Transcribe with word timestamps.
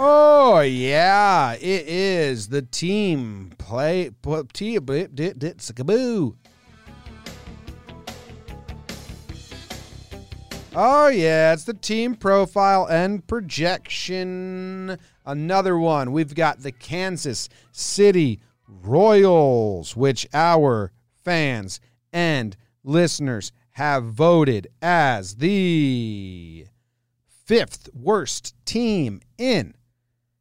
Oh 0.00 0.60
yeah, 0.60 1.54
it 1.54 1.88
is 1.88 2.46
the 2.46 2.62
team 2.62 3.52
play. 3.58 4.12
Oh 10.76 11.08
yeah, 11.08 11.52
it's 11.52 11.64
the 11.64 11.74
team 11.74 12.14
profile 12.14 12.86
and 12.86 13.26
projection. 13.26 14.98
Another 15.26 15.76
one. 15.76 16.12
We've 16.12 16.32
got 16.32 16.60
the 16.60 16.70
Kansas 16.70 17.48
City 17.72 18.40
Royals, 18.68 19.96
which 19.96 20.28
our 20.32 20.92
fans 21.24 21.80
and 22.12 22.56
listeners 22.84 23.50
have 23.72 24.04
voted 24.04 24.68
as 24.80 25.34
the 25.34 26.66
fifth 27.44 27.88
worst 27.92 28.54
team 28.64 29.20
in 29.38 29.74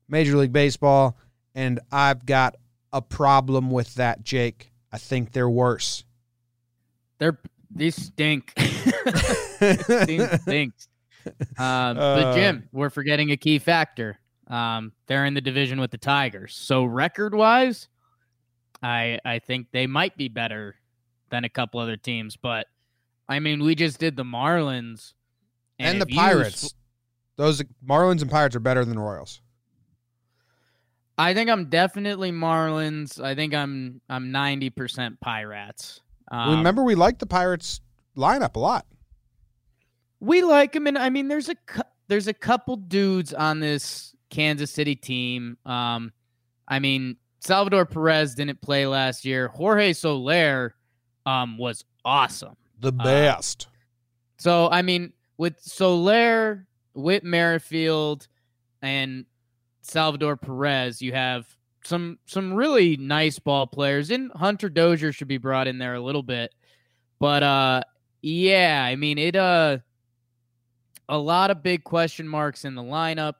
Major 0.09 0.37
League 0.37 0.53
Baseball, 0.53 1.17
and 1.55 1.79
I've 1.91 2.25
got 2.25 2.55
a 2.93 3.01
problem 3.01 3.71
with 3.71 3.95
that, 3.95 4.23
Jake. 4.23 4.71
I 4.91 4.97
think 4.97 5.31
they're 5.31 5.49
worse. 5.49 6.03
They're 7.19 7.39
these 7.69 7.95
stink. 7.95 8.53
these 9.59 10.41
stinks. 10.41 10.87
Um, 11.57 11.57
uh, 11.57 11.93
but 11.93 12.35
Jim, 12.35 12.69
we're 12.71 12.89
forgetting 12.89 13.31
a 13.31 13.37
key 13.37 13.59
factor. 13.59 14.19
Um, 14.47 14.93
they're 15.07 15.25
in 15.25 15.33
the 15.33 15.41
division 15.41 15.79
with 15.79 15.91
the 15.91 15.97
Tigers, 15.97 16.55
so 16.55 16.85
record 16.85 17.35
wise, 17.35 17.89
I 18.81 19.19
I 19.25 19.39
think 19.39 19.67
they 19.71 19.87
might 19.87 20.15
be 20.15 20.29
better 20.29 20.75
than 21.29 21.43
a 21.43 21.49
couple 21.49 21.81
other 21.81 21.97
teams. 21.97 22.37
But 22.37 22.67
I 23.27 23.39
mean, 23.39 23.63
we 23.63 23.75
just 23.75 23.99
did 23.99 24.15
the 24.15 24.23
Marlins 24.23 25.13
and, 25.79 25.89
and 25.89 26.01
the 26.01 26.05
Pirates. 26.05 26.73
Those 27.35 27.61
Marlins 27.87 28.21
and 28.21 28.31
Pirates 28.31 28.55
are 28.55 28.61
better 28.61 28.85
than 28.85 28.95
the 28.95 29.01
Royals. 29.01 29.41
I 31.17 31.33
think 31.33 31.49
I'm 31.49 31.69
definitely 31.69 32.31
Marlins. 32.31 33.21
I 33.21 33.33
think 33.33 33.53
I'm 33.53 34.01
I'm 34.09 34.31
90% 34.31 35.19
Pirates. 35.19 36.01
Um, 36.31 36.57
Remember, 36.57 36.83
we 36.83 36.95
like 36.95 37.19
the 37.19 37.25
Pirates 37.25 37.81
lineup 38.15 38.55
a 38.55 38.59
lot. 38.59 38.85
We 40.19 40.43
like 40.43 40.73
them, 40.73 40.87
and 40.87 40.97
I 40.97 41.09
mean, 41.09 41.27
there's 41.27 41.49
a 41.49 41.55
there's 42.07 42.27
a 42.27 42.33
couple 42.33 42.75
dudes 42.75 43.33
on 43.33 43.59
this 43.59 44.15
Kansas 44.29 44.71
City 44.71 44.95
team. 44.95 45.57
Um, 45.65 46.11
I 46.67 46.79
mean, 46.79 47.17
Salvador 47.39 47.85
Perez 47.85 48.35
didn't 48.35 48.61
play 48.61 48.85
last 48.87 49.25
year. 49.25 49.47
Jorge 49.47 49.93
Soler 49.93 50.75
um, 51.25 51.57
was 51.57 51.83
awesome, 52.03 52.55
the 52.79 52.89
uh, 52.89 53.03
best. 53.03 53.67
Uh, 53.67 53.73
so 54.39 54.69
I 54.71 54.81
mean, 54.81 55.13
with 55.37 55.59
Soler, 55.61 56.65
Whit 56.93 57.23
Merrifield, 57.23 58.27
and 58.81 59.25
Salvador 59.87 60.37
Perez, 60.37 61.01
you 61.01 61.13
have 61.13 61.47
some 61.83 62.19
some 62.25 62.53
really 62.53 62.97
nice 62.97 63.39
ball 63.39 63.65
players. 63.65 64.11
And 64.11 64.31
Hunter 64.33 64.69
Dozier 64.69 65.11
should 65.11 65.27
be 65.27 65.37
brought 65.37 65.67
in 65.67 65.77
there 65.77 65.95
a 65.95 66.01
little 66.01 66.23
bit. 66.23 66.53
But 67.19 67.43
uh 67.43 67.81
yeah, 68.21 68.83
I 68.85 68.95
mean 68.95 69.17
it 69.17 69.35
uh 69.35 69.77
a 71.09 71.17
lot 71.17 71.51
of 71.51 71.63
big 71.63 71.83
question 71.83 72.27
marks 72.27 72.65
in 72.65 72.75
the 72.75 72.83
lineup. 72.83 73.35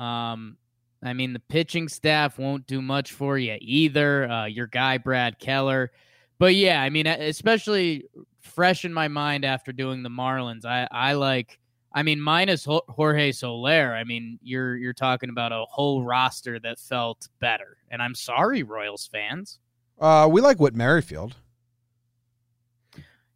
Um 0.00 0.56
I 1.02 1.12
mean 1.12 1.32
the 1.32 1.40
pitching 1.40 1.88
staff 1.88 2.38
won't 2.38 2.66
do 2.66 2.80
much 2.80 3.12
for 3.12 3.36
you 3.36 3.58
either. 3.60 4.30
Uh 4.30 4.44
your 4.46 4.68
guy 4.68 4.98
Brad 4.98 5.38
Keller. 5.38 5.90
But 6.38 6.54
yeah, 6.54 6.80
I 6.80 6.90
mean 6.90 7.06
especially 7.06 8.04
fresh 8.40 8.84
in 8.84 8.92
my 8.92 9.08
mind 9.08 9.44
after 9.44 9.72
doing 9.72 10.02
the 10.02 10.08
Marlins. 10.08 10.64
I 10.64 10.86
I 10.90 11.14
like 11.14 11.58
I 11.94 12.02
mean, 12.02 12.20
minus 12.20 12.64
Jorge 12.66 13.32
Soler, 13.32 13.94
I 13.94 14.04
mean, 14.04 14.38
you're 14.42 14.76
you're 14.76 14.92
talking 14.92 15.30
about 15.30 15.52
a 15.52 15.64
whole 15.68 16.04
roster 16.04 16.58
that 16.60 16.78
felt 16.78 17.28
better. 17.40 17.76
And 17.90 18.00
I'm 18.00 18.14
sorry, 18.14 18.62
Royals 18.62 19.06
fans. 19.06 19.58
Uh, 20.00 20.28
we 20.30 20.40
like 20.40 20.58
Whit 20.58 20.74
Merrifield. 20.74 21.36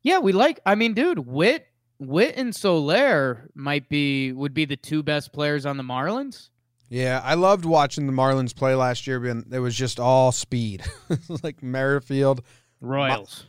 Yeah, 0.03 0.19
we 0.19 0.33
like. 0.33 0.61
I 0.65 0.75
mean, 0.75 0.95
dude, 0.95 1.19
Whit, 1.19 1.67
Whit, 1.99 2.35
and 2.37 2.55
Soler 2.55 3.51
might 3.55 3.89
be 3.89 4.33
would 4.33 4.55
be 4.55 4.65
the 4.65 4.77
two 4.77 5.03
best 5.03 5.33
players 5.33 5.67
on 5.67 5.77
the 5.77 5.83
Marlins. 5.83 6.51
Yeah, 6.89 7.21
I 7.25 7.35
loved 7.35 7.65
watching 7.65 8.07
the 8.07 8.13
Marlins 8.13 8.55
play 8.55 8.75
last 8.75 9.07
year. 9.07 9.19
But 9.19 9.53
it 9.53 9.59
was 9.59 9.75
just 9.75 9.99
all 9.99 10.33
speed, 10.33 10.85
like 11.43 11.63
Merrifield, 11.63 12.43
Royals, 12.81 13.47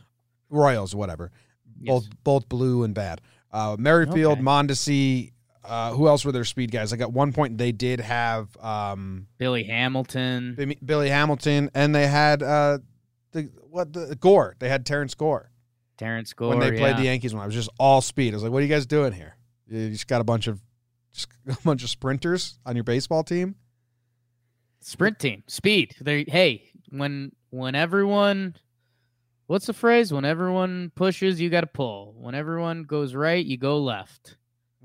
Royals, 0.50 0.94
whatever. 0.94 1.30
Yes. 1.80 1.92
Both 1.92 2.08
both 2.24 2.48
blue 2.48 2.82
and 2.82 2.94
bad. 2.94 3.20
Uh, 3.50 3.76
Merrifield, 3.78 4.38
okay. 4.38 4.42
Mondesi, 4.42 5.32
uh, 5.64 5.92
who 5.92 6.08
else 6.08 6.24
were 6.24 6.32
their 6.32 6.44
speed 6.44 6.70
guys? 6.70 6.90
Like 6.90 7.00
at 7.00 7.12
one 7.12 7.32
point 7.32 7.58
they 7.58 7.72
did 7.72 8.00
have 8.00 8.56
um, 8.58 9.26
Billy 9.38 9.64
Hamilton, 9.64 10.76
Billy 10.84 11.08
Hamilton, 11.08 11.70
and 11.74 11.94
they 11.94 12.06
had 12.06 12.42
uh, 12.42 12.78
the 13.32 13.50
what 13.70 13.92
the 13.92 14.16
Gore. 14.16 14.56
They 14.58 14.68
had 14.68 14.86
Terrance 14.86 15.14
Gore. 15.14 15.50
Terrance 15.96 16.32
Gore 16.32 16.50
when 16.50 16.60
they 16.60 16.70
played 16.70 16.90
yeah. 16.90 16.96
the 16.96 17.04
Yankees. 17.04 17.34
When 17.34 17.42
I 17.42 17.46
was 17.46 17.54
just 17.54 17.70
all 17.78 18.00
speed. 18.00 18.32
I 18.32 18.36
was 18.36 18.42
like, 18.42 18.52
"What 18.52 18.58
are 18.58 18.66
you 18.66 18.68
guys 18.68 18.86
doing 18.86 19.12
here? 19.12 19.36
You 19.68 19.90
just 19.90 20.08
got 20.08 20.20
a 20.20 20.24
bunch 20.24 20.46
of 20.46 20.60
just 21.12 21.28
a 21.48 21.56
bunch 21.64 21.82
of 21.82 21.90
sprinters 21.90 22.58
on 22.64 22.76
your 22.76 22.84
baseball 22.84 23.22
team." 23.22 23.56
Sprint 24.80 25.18
team, 25.18 25.42
speed. 25.48 25.96
They 26.00 26.24
hey, 26.26 26.70
when 26.90 27.32
when 27.50 27.74
everyone 27.74 28.54
what's 29.48 29.66
the 29.66 29.72
phrase? 29.72 30.12
When 30.12 30.24
everyone 30.24 30.92
pushes, 30.94 31.40
you 31.40 31.50
got 31.50 31.62
to 31.62 31.66
pull. 31.66 32.14
When 32.16 32.36
everyone 32.36 32.84
goes 32.84 33.14
right, 33.14 33.44
you 33.44 33.56
go 33.56 33.78
left. 33.78 34.36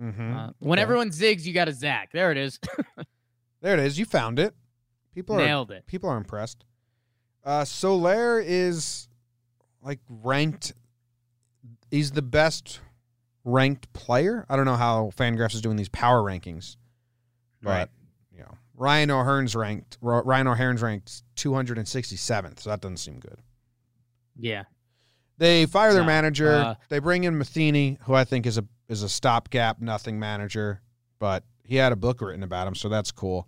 Mm-hmm. 0.01 0.35
Uh, 0.35 0.49
when 0.57 0.79
okay. 0.79 0.81
everyone 0.81 1.11
zigs, 1.11 1.45
you 1.45 1.53
got 1.53 1.65
to 1.65 1.73
zag. 1.73 2.09
There 2.11 2.31
it 2.31 2.37
is. 2.37 2.59
there 3.61 3.75
it 3.75 3.79
is. 3.79 3.99
You 3.99 4.05
found 4.05 4.39
it. 4.39 4.55
People 5.13 5.35
nailed 5.35 5.69
are, 5.69 5.75
it. 5.75 5.85
People 5.85 6.09
are 6.09 6.17
impressed. 6.17 6.65
Uh, 7.45 7.63
Soler 7.63 8.41
is 8.43 9.07
like 9.83 9.99
ranked. 10.09 10.73
He's 11.91 12.11
the 12.11 12.23
best 12.23 12.79
ranked 13.43 13.91
player. 13.93 14.45
I 14.49 14.55
don't 14.55 14.65
know 14.65 14.77
how 14.77 15.11
Fangraphs 15.15 15.53
is 15.53 15.61
doing 15.61 15.75
these 15.75 15.89
power 15.89 16.23
rankings, 16.23 16.77
but 17.61 17.69
right. 17.69 17.89
you 18.31 18.39
know, 18.39 18.57
Ryan 18.75 19.11
O'Hearn's 19.11 19.55
ranked. 19.55 19.97
Ryan 20.01 20.47
O'Hearn's 20.47 20.81
ranked 20.81 21.21
267th, 21.35 22.61
so 22.61 22.69
that 22.71 22.81
doesn't 22.81 22.97
seem 22.97 23.19
good. 23.19 23.37
Yeah. 24.37 24.63
They 25.37 25.65
fire 25.65 25.93
their 25.93 26.03
no, 26.03 26.07
manager. 26.07 26.53
Uh, 26.53 26.75
they 26.89 26.99
bring 26.99 27.23
in 27.23 27.37
Matheny, 27.37 27.97
who 28.03 28.13
I 28.13 28.23
think 28.23 28.45
is 28.45 28.57
a 28.57 28.65
is 28.87 29.03
a 29.03 29.09
stopgap, 29.09 29.81
nothing 29.81 30.19
manager, 30.19 30.81
but 31.19 31.43
he 31.63 31.77
had 31.77 31.91
a 31.91 31.95
book 31.95 32.21
written 32.21 32.43
about 32.43 32.67
him, 32.67 32.75
so 32.75 32.89
that's 32.89 33.11
cool. 33.11 33.47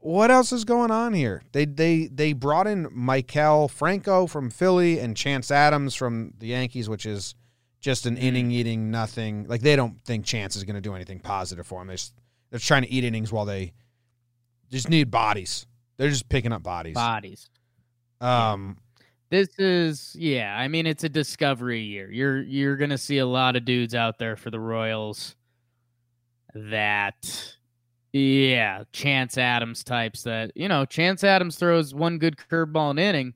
What 0.00 0.30
else 0.30 0.52
is 0.52 0.64
going 0.64 0.90
on 0.90 1.14
here? 1.14 1.42
They 1.52 1.64
they 1.64 2.06
they 2.06 2.32
brought 2.32 2.66
in 2.66 2.86
Maikel 2.86 3.70
Franco 3.70 4.26
from 4.26 4.50
Philly 4.50 4.98
and 4.98 5.16
Chance 5.16 5.50
Adams 5.50 5.94
from 5.94 6.34
the 6.38 6.48
Yankees, 6.48 6.88
which 6.88 7.06
is 7.06 7.34
just 7.80 8.06
an 8.06 8.16
mm. 8.16 8.22
inning 8.22 8.50
eating 8.50 8.90
nothing. 8.90 9.46
Like 9.48 9.62
they 9.62 9.76
don't 9.76 10.02
think 10.04 10.24
Chance 10.24 10.56
is 10.56 10.64
going 10.64 10.74
to 10.74 10.80
do 10.80 10.94
anything 10.94 11.20
positive 11.20 11.66
for 11.66 11.80
them. 11.80 11.88
They 11.88 11.94
just, 11.94 12.14
they're 12.50 12.60
trying 12.60 12.82
to 12.82 12.90
eat 12.90 13.04
innings 13.04 13.32
while 13.32 13.44
they 13.44 13.72
just 14.70 14.88
need 14.88 15.10
bodies. 15.10 15.66
They're 15.96 16.10
just 16.10 16.28
picking 16.28 16.52
up 16.52 16.62
bodies. 16.62 16.94
Bodies. 16.94 17.48
Um. 18.20 18.76
Yeah 18.78 18.86
this 19.30 19.48
is 19.58 20.14
yeah, 20.18 20.56
I 20.56 20.68
mean 20.68 20.86
it's 20.86 21.04
a 21.04 21.08
discovery 21.08 21.80
year. 21.80 22.10
You're 22.10 22.42
you're 22.42 22.76
going 22.76 22.90
to 22.90 22.98
see 22.98 23.18
a 23.18 23.26
lot 23.26 23.56
of 23.56 23.64
dudes 23.64 23.94
out 23.94 24.18
there 24.18 24.36
for 24.36 24.50
the 24.50 24.60
Royals 24.60 25.36
that 26.54 27.56
yeah, 28.12 28.84
Chance 28.92 29.38
Adams 29.38 29.84
types 29.84 30.24
that, 30.24 30.50
you 30.56 30.68
know, 30.68 30.84
Chance 30.84 31.22
Adams 31.22 31.56
throws 31.56 31.94
one 31.94 32.18
good 32.18 32.36
curveball 32.36 32.90
an 32.90 32.98
inning. 32.98 33.34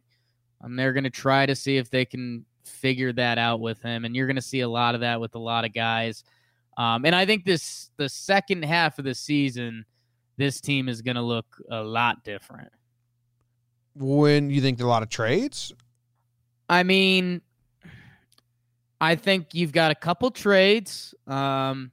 And 0.60 0.78
they're 0.78 0.92
going 0.92 1.04
to 1.04 1.10
try 1.10 1.46
to 1.46 1.54
see 1.54 1.76
if 1.76 1.90
they 1.90 2.04
can 2.04 2.44
figure 2.64 3.12
that 3.12 3.36
out 3.36 3.60
with 3.60 3.82
him 3.82 4.06
and 4.06 4.16
you're 4.16 4.26
going 4.26 4.36
to 4.36 4.42
see 4.42 4.60
a 4.60 4.68
lot 4.68 4.94
of 4.94 5.02
that 5.02 5.20
with 5.20 5.34
a 5.34 5.38
lot 5.38 5.64
of 5.64 5.74
guys. 5.74 6.24
Um, 6.78 7.04
and 7.04 7.14
I 7.14 7.26
think 7.26 7.44
this 7.44 7.90
the 7.98 8.08
second 8.08 8.64
half 8.64 8.98
of 8.98 9.04
the 9.04 9.14
season 9.14 9.84
this 10.36 10.60
team 10.60 10.88
is 10.88 11.02
going 11.02 11.14
to 11.16 11.22
look 11.22 11.46
a 11.70 11.82
lot 11.82 12.24
different. 12.24 12.72
When 13.94 14.50
you 14.50 14.60
think 14.60 14.80
a 14.80 14.86
lot 14.86 15.02
of 15.02 15.10
trades 15.10 15.72
I 16.68 16.82
mean, 16.82 17.42
I 19.00 19.16
think 19.16 19.48
you've 19.52 19.72
got 19.72 19.90
a 19.90 19.94
couple 19.94 20.30
trades, 20.30 21.14
um, 21.26 21.90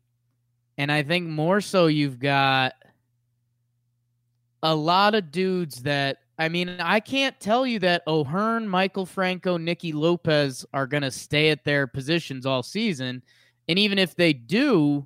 and 0.78 0.92
I 0.92 1.04
think 1.04 1.28
more 1.28 1.62
so 1.62 1.88
you've 1.88 2.20
got 2.20 2.74
a 4.64 4.74
lot 4.74 5.16
of 5.16 5.32
dudes 5.32 5.84
that 5.84 6.18
I 6.42 6.50
mean, 6.50 6.70
I 6.80 7.00
can't 7.00 7.40
tell 7.40 7.68
you 7.68 7.78
that 7.80 8.02
O'Hearn, 8.08 8.68
Maikel 8.68 9.08
Franco, 9.08 9.58
Nicky 9.58 9.92
Lopez 9.92 10.66
are 10.74 10.88
going 10.88 11.04
to 11.04 11.12
stay 11.12 11.50
at 11.50 11.64
their 11.64 11.86
positions 11.86 12.48
all 12.48 12.64
season. 12.64 13.22
And 13.68 13.78
even 13.78 14.00
if 14.00 14.16
they 14.16 14.34
do, 14.34 15.06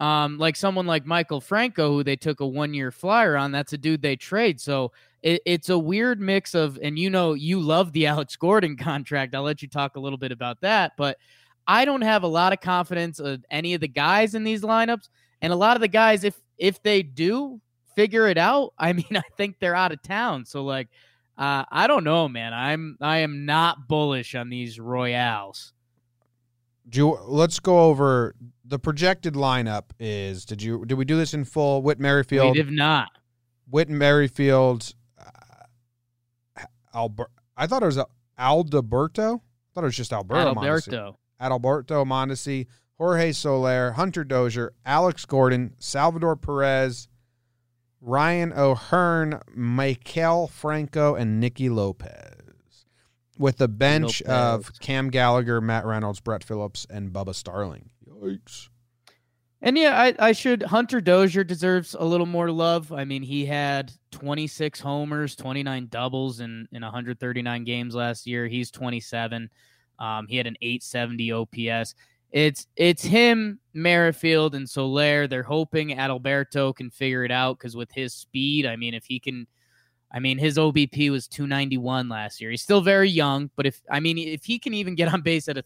um, 0.00 0.38
like 0.38 0.56
someone 0.56 0.86
like 0.86 1.04
Maikel 1.04 1.42
Franco, 1.42 1.90
who 1.90 2.02
they 2.02 2.16
took 2.16 2.40
a 2.40 2.46
one 2.46 2.72
year 2.72 2.90
flyer 2.90 3.36
on, 3.36 3.52
that's 3.52 3.74
a 3.74 3.78
dude 3.78 4.00
they 4.00 4.16
trade. 4.16 4.58
So 4.58 4.92
it, 5.22 5.42
it's 5.44 5.68
a 5.68 5.78
weird 5.78 6.20
mix 6.20 6.54
of, 6.54 6.78
and 6.82 6.98
you 6.98 7.10
know, 7.10 7.34
you 7.34 7.60
love 7.60 7.92
the 7.92 8.06
Alex 8.08 8.34
Gordon 8.34 8.76
contract. 8.76 9.34
I'll 9.34 9.42
let 9.42 9.60
you 9.60 9.68
talk 9.68 9.96
a 9.96 10.00
little 10.00 10.18
bit 10.18 10.32
about 10.32 10.62
that, 10.62 10.92
but 10.96 11.18
I 11.66 11.84
don't 11.84 12.02
have 12.02 12.22
a 12.22 12.28
lot 12.28 12.54
of 12.54 12.60
confidence 12.60 13.20
of 13.20 13.44
any 13.50 13.74
of 13.74 13.82
the 13.82 13.88
guys 13.88 14.34
in 14.34 14.42
these 14.42 14.62
lineups. 14.62 15.08
And 15.42 15.52
a 15.52 15.56
lot 15.56 15.76
of 15.76 15.80
the 15.82 15.88
guys, 15.88 16.24
if 16.24 16.40
if 16.58 16.82
they 16.82 17.02
do 17.02 17.60
figure 17.94 18.26
it 18.26 18.38
out, 18.38 18.72
I 18.78 18.94
mean, 18.94 19.16
I 19.16 19.22
think 19.36 19.56
they're 19.58 19.76
out 19.76 19.92
of 19.92 20.02
town. 20.02 20.46
So 20.46 20.64
like, 20.64 20.88
uh, 21.36 21.64
I 21.70 21.86
don't 21.86 22.04
know, 22.04 22.26
man. 22.26 22.54
I'm 22.54 22.96
I 23.02 23.18
am 23.18 23.44
not 23.44 23.86
bullish 23.86 24.34
on 24.34 24.48
these 24.48 24.80
Royals. 24.80 25.74
Do 26.90 26.98
you, 26.98 27.18
let's 27.26 27.60
go 27.60 27.84
over 27.84 28.34
the 28.64 28.78
projected 28.78 29.34
lineup. 29.34 29.84
Is 29.98 30.44
did 30.44 30.62
you 30.62 30.84
did 30.86 30.94
we 30.94 31.04
do 31.04 31.16
this 31.16 31.34
in 31.34 31.44
full? 31.44 31.82
Whit 31.82 31.98
Merrifield. 31.98 32.56
We 32.56 32.62
did 32.62 32.72
not. 32.72 33.08
Whit 33.68 33.88
Merrifield. 33.88 34.94
Uh, 35.18 36.62
Albert. 36.94 37.30
I 37.56 37.66
thought 37.66 37.82
it 37.82 37.86
was 37.86 37.98
Alberto. 38.38 39.34
I 39.36 39.68
thought 39.74 39.84
it 39.84 39.86
was 39.86 39.96
just 39.96 40.12
Alberto. 40.12 40.48
Alberto. 40.48 41.18
Adalberto 41.40 42.04
Mondesi, 42.04 42.66
Jorge 42.98 43.32
Soler, 43.32 43.92
Hunter 43.92 44.24
Dozier, 44.24 44.72
Alex 44.84 45.24
Gordon, 45.24 45.74
Salvador 45.78 46.36
Perez, 46.36 47.08
Ryan 48.00 48.52
O'Hearn, 48.52 49.40
Maikel 49.56 50.50
Franco, 50.50 51.14
and 51.14 51.40
Nicky 51.40 51.70
Lopez. 51.70 52.39
With 53.40 53.60
a 53.60 53.68
bench 53.68 54.22
Lopez. 54.22 54.68
of 54.68 54.80
Cam 54.80 55.08
Gallagher, 55.08 55.60
Matt 55.60 55.86
Reynolds, 55.86 56.20
Brett 56.20 56.44
Phillips, 56.44 56.86
and 56.90 57.10
Bubba 57.10 57.34
Starling. 57.34 57.88
Yikes. 58.06 58.68
And 59.62 59.76
yeah, 59.76 59.98
I, 59.98 60.14
I 60.18 60.32
should. 60.32 60.62
Hunter 60.62 61.00
Dozier 61.00 61.44
deserves 61.44 61.94
a 61.98 62.04
little 62.04 62.26
more 62.26 62.50
love. 62.50 62.92
I 62.92 63.04
mean, 63.04 63.22
he 63.22 63.46
had 63.46 63.92
26 64.10 64.78
homers, 64.80 65.36
29 65.36 65.88
doubles 65.90 66.40
in, 66.40 66.68
in 66.72 66.82
139 66.82 67.64
games 67.64 67.94
last 67.94 68.26
year. 68.26 68.46
He's 68.46 68.70
27. 68.70 69.50
Um, 69.98 70.26
he 70.28 70.36
had 70.36 70.46
an 70.46 70.56
870 70.60 71.32
OPS. 71.32 71.94
It's 72.32 72.66
it's 72.76 73.02
him, 73.02 73.58
Merrifield, 73.74 74.54
and 74.54 74.68
Soler. 74.68 75.26
They're 75.26 75.42
hoping 75.42 75.90
Adalberto 75.90 76.74
can 76.74 76.88
figure 76.90 77.24
it 77.24 77.32
out 77.32 77.58
because 77.58 77.76
with 77.76 77.90
his 77.90 78.14
speed, 78.14 78.66
I 78.66 78.76
mean, 78.76 78.94
if 78.94 79.04
he 79.04 79.18
can, 79.18 79.46
I 80.12 80.18
mean, 80.18 80.38
his 80.38 80.56
OBP 80.56 81.10
was 81.10 81.28
291 81.28 82.08
last 82.08 82.40
year. 82.40 82.50
He's 82.50 82.62
still 82.62 82.80
very 82.80 83.08
young, 83.08 83.50
but 83.56 83.66
if 83.66 83.80
I 83.90 84.00
mean, 84.00 84.18
if 84.18 84.44
he 84.44 84.58
can 84.58 84.74
even 84.74 84.94
get 84.94 85.12
on 85.12 85.22
base 85.22 85.48
at 85.48 85.58
a, 85.58 85.64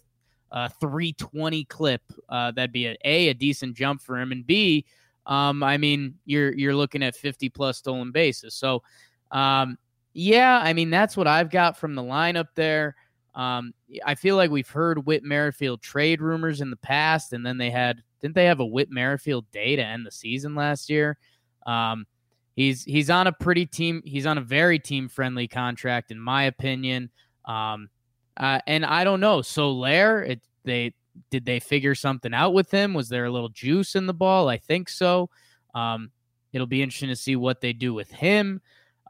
a 0.51 0.69
320 0.69 1.65
clip, 1.65 2.03
uh, 2.29 2.51
that'd 2.51 2.73
be 2.73 2.87
a, 2.87 2.97
a 3.05 3.29
a 3.29 3.35
decent 3.35 3.77
jump 3.77 4.03
for 4.03 4.19
him, 4.19 4.33
and 4.33 4.47
B, 4.47 4.85
um, 5.27 5.63
I 5.63 5.79
mean, 5.79 6.15
you're 6.27 6.53
you're 6.53 6.75
looking 6.75 7.03
at 7.03 7.17
50 7.17 7.49
plus 7.49 7.79
stolen 7.79 8.13
bases. 8.13 8.55
So, 8.55 8.83
um, 9.31 9.79
yeah, 10.13 10.61
I 10.63 10.73
mean, 10.73 10.91
that's 10.91 11.17
what 11.17 11.27
I've 11.27 11.51
got 11.51 11.79
from 11.79 11.95
the 11.95 12.03
lineup 12.03 12.49
there. 12.55 12.97
Um, 13.35 13.75
I 14.05 14.15
feel 14.15 14.37
like 14.37 14.51
we've 14.51 14.69
heard 14.69 15.07
Whit 15.07 15.25
Merrifield 15.25 15.83
trade 15.83 16.21
rumors 16.21 16.61
in 16.61 16.71
the 16.71 16.77
past, 16.77 17.33
and 17.33 17.45
then 17.45 17.59
they 17.59 17.71
had 17.71 18.03
didn't 18.21 18.35
they 18.35 18.47
have 18.47 18.61
a 18.61 18.67
Whit 18.67 18.91
Merrifield 18.91 19.51
day 19.51 19.77
to 19.77 19.83
end 19.83 20.07
the 20.07 20.11
season 20.11 20.55
last 20.55 20.89
year? 20.89 21.19
Um, 21.67 22.07
he's 22.55 22.85
he's 22.85 23.11
on 23.11 23.27
a 23.27 23.33
pretty 23.33 23.67
team. 23.67 24.03
He's 24.05 24.27
on 24.27 24.39
a 24.39 24.43
very 24.43 24.79
team 24.79 25.09
friendly 25.09 25.49
contract, 25.49 26.11
in 26.11 26.19
my 26.19 26.45
opinion. 26.45 27.11
Um, 27.45 27.89
uh, 28.37 28.61
and 28.67 28.85
I 28.85 29.05
don't 29.05 29.21
know. 29.21 29.43
Soler, 29.43 30.23
it 30.23 30.41
they 30.65 30.95
did 31.31 31.45
they 31.45 31.61
figure 31.61 31.95
something 31.95 32.35
out 32.35 32.55
with 32.55 32.71
him? 32.71 32.95
Was 32.95 33.09
there 33.09 33.27
a 33.27 33.31
little 33.31 33.51
juice 33.51 33.95
in 33.95 34.07
the 34.07 34.15
ball? 34.15 34.49
I 34.49 34.59
think 34.59 34.89
so. 34.89 35.31
Um, 35.75 36.11
it'll 36.53 36.67
be 36.67 36.83
interesting 36.83 37.11
to 37.11 37.17
see 37.17 37.37
what 37.37 37.61
they 37.61 37.73
do 37.73 37.95
with 37.95 38.11
him. 38.11 38.61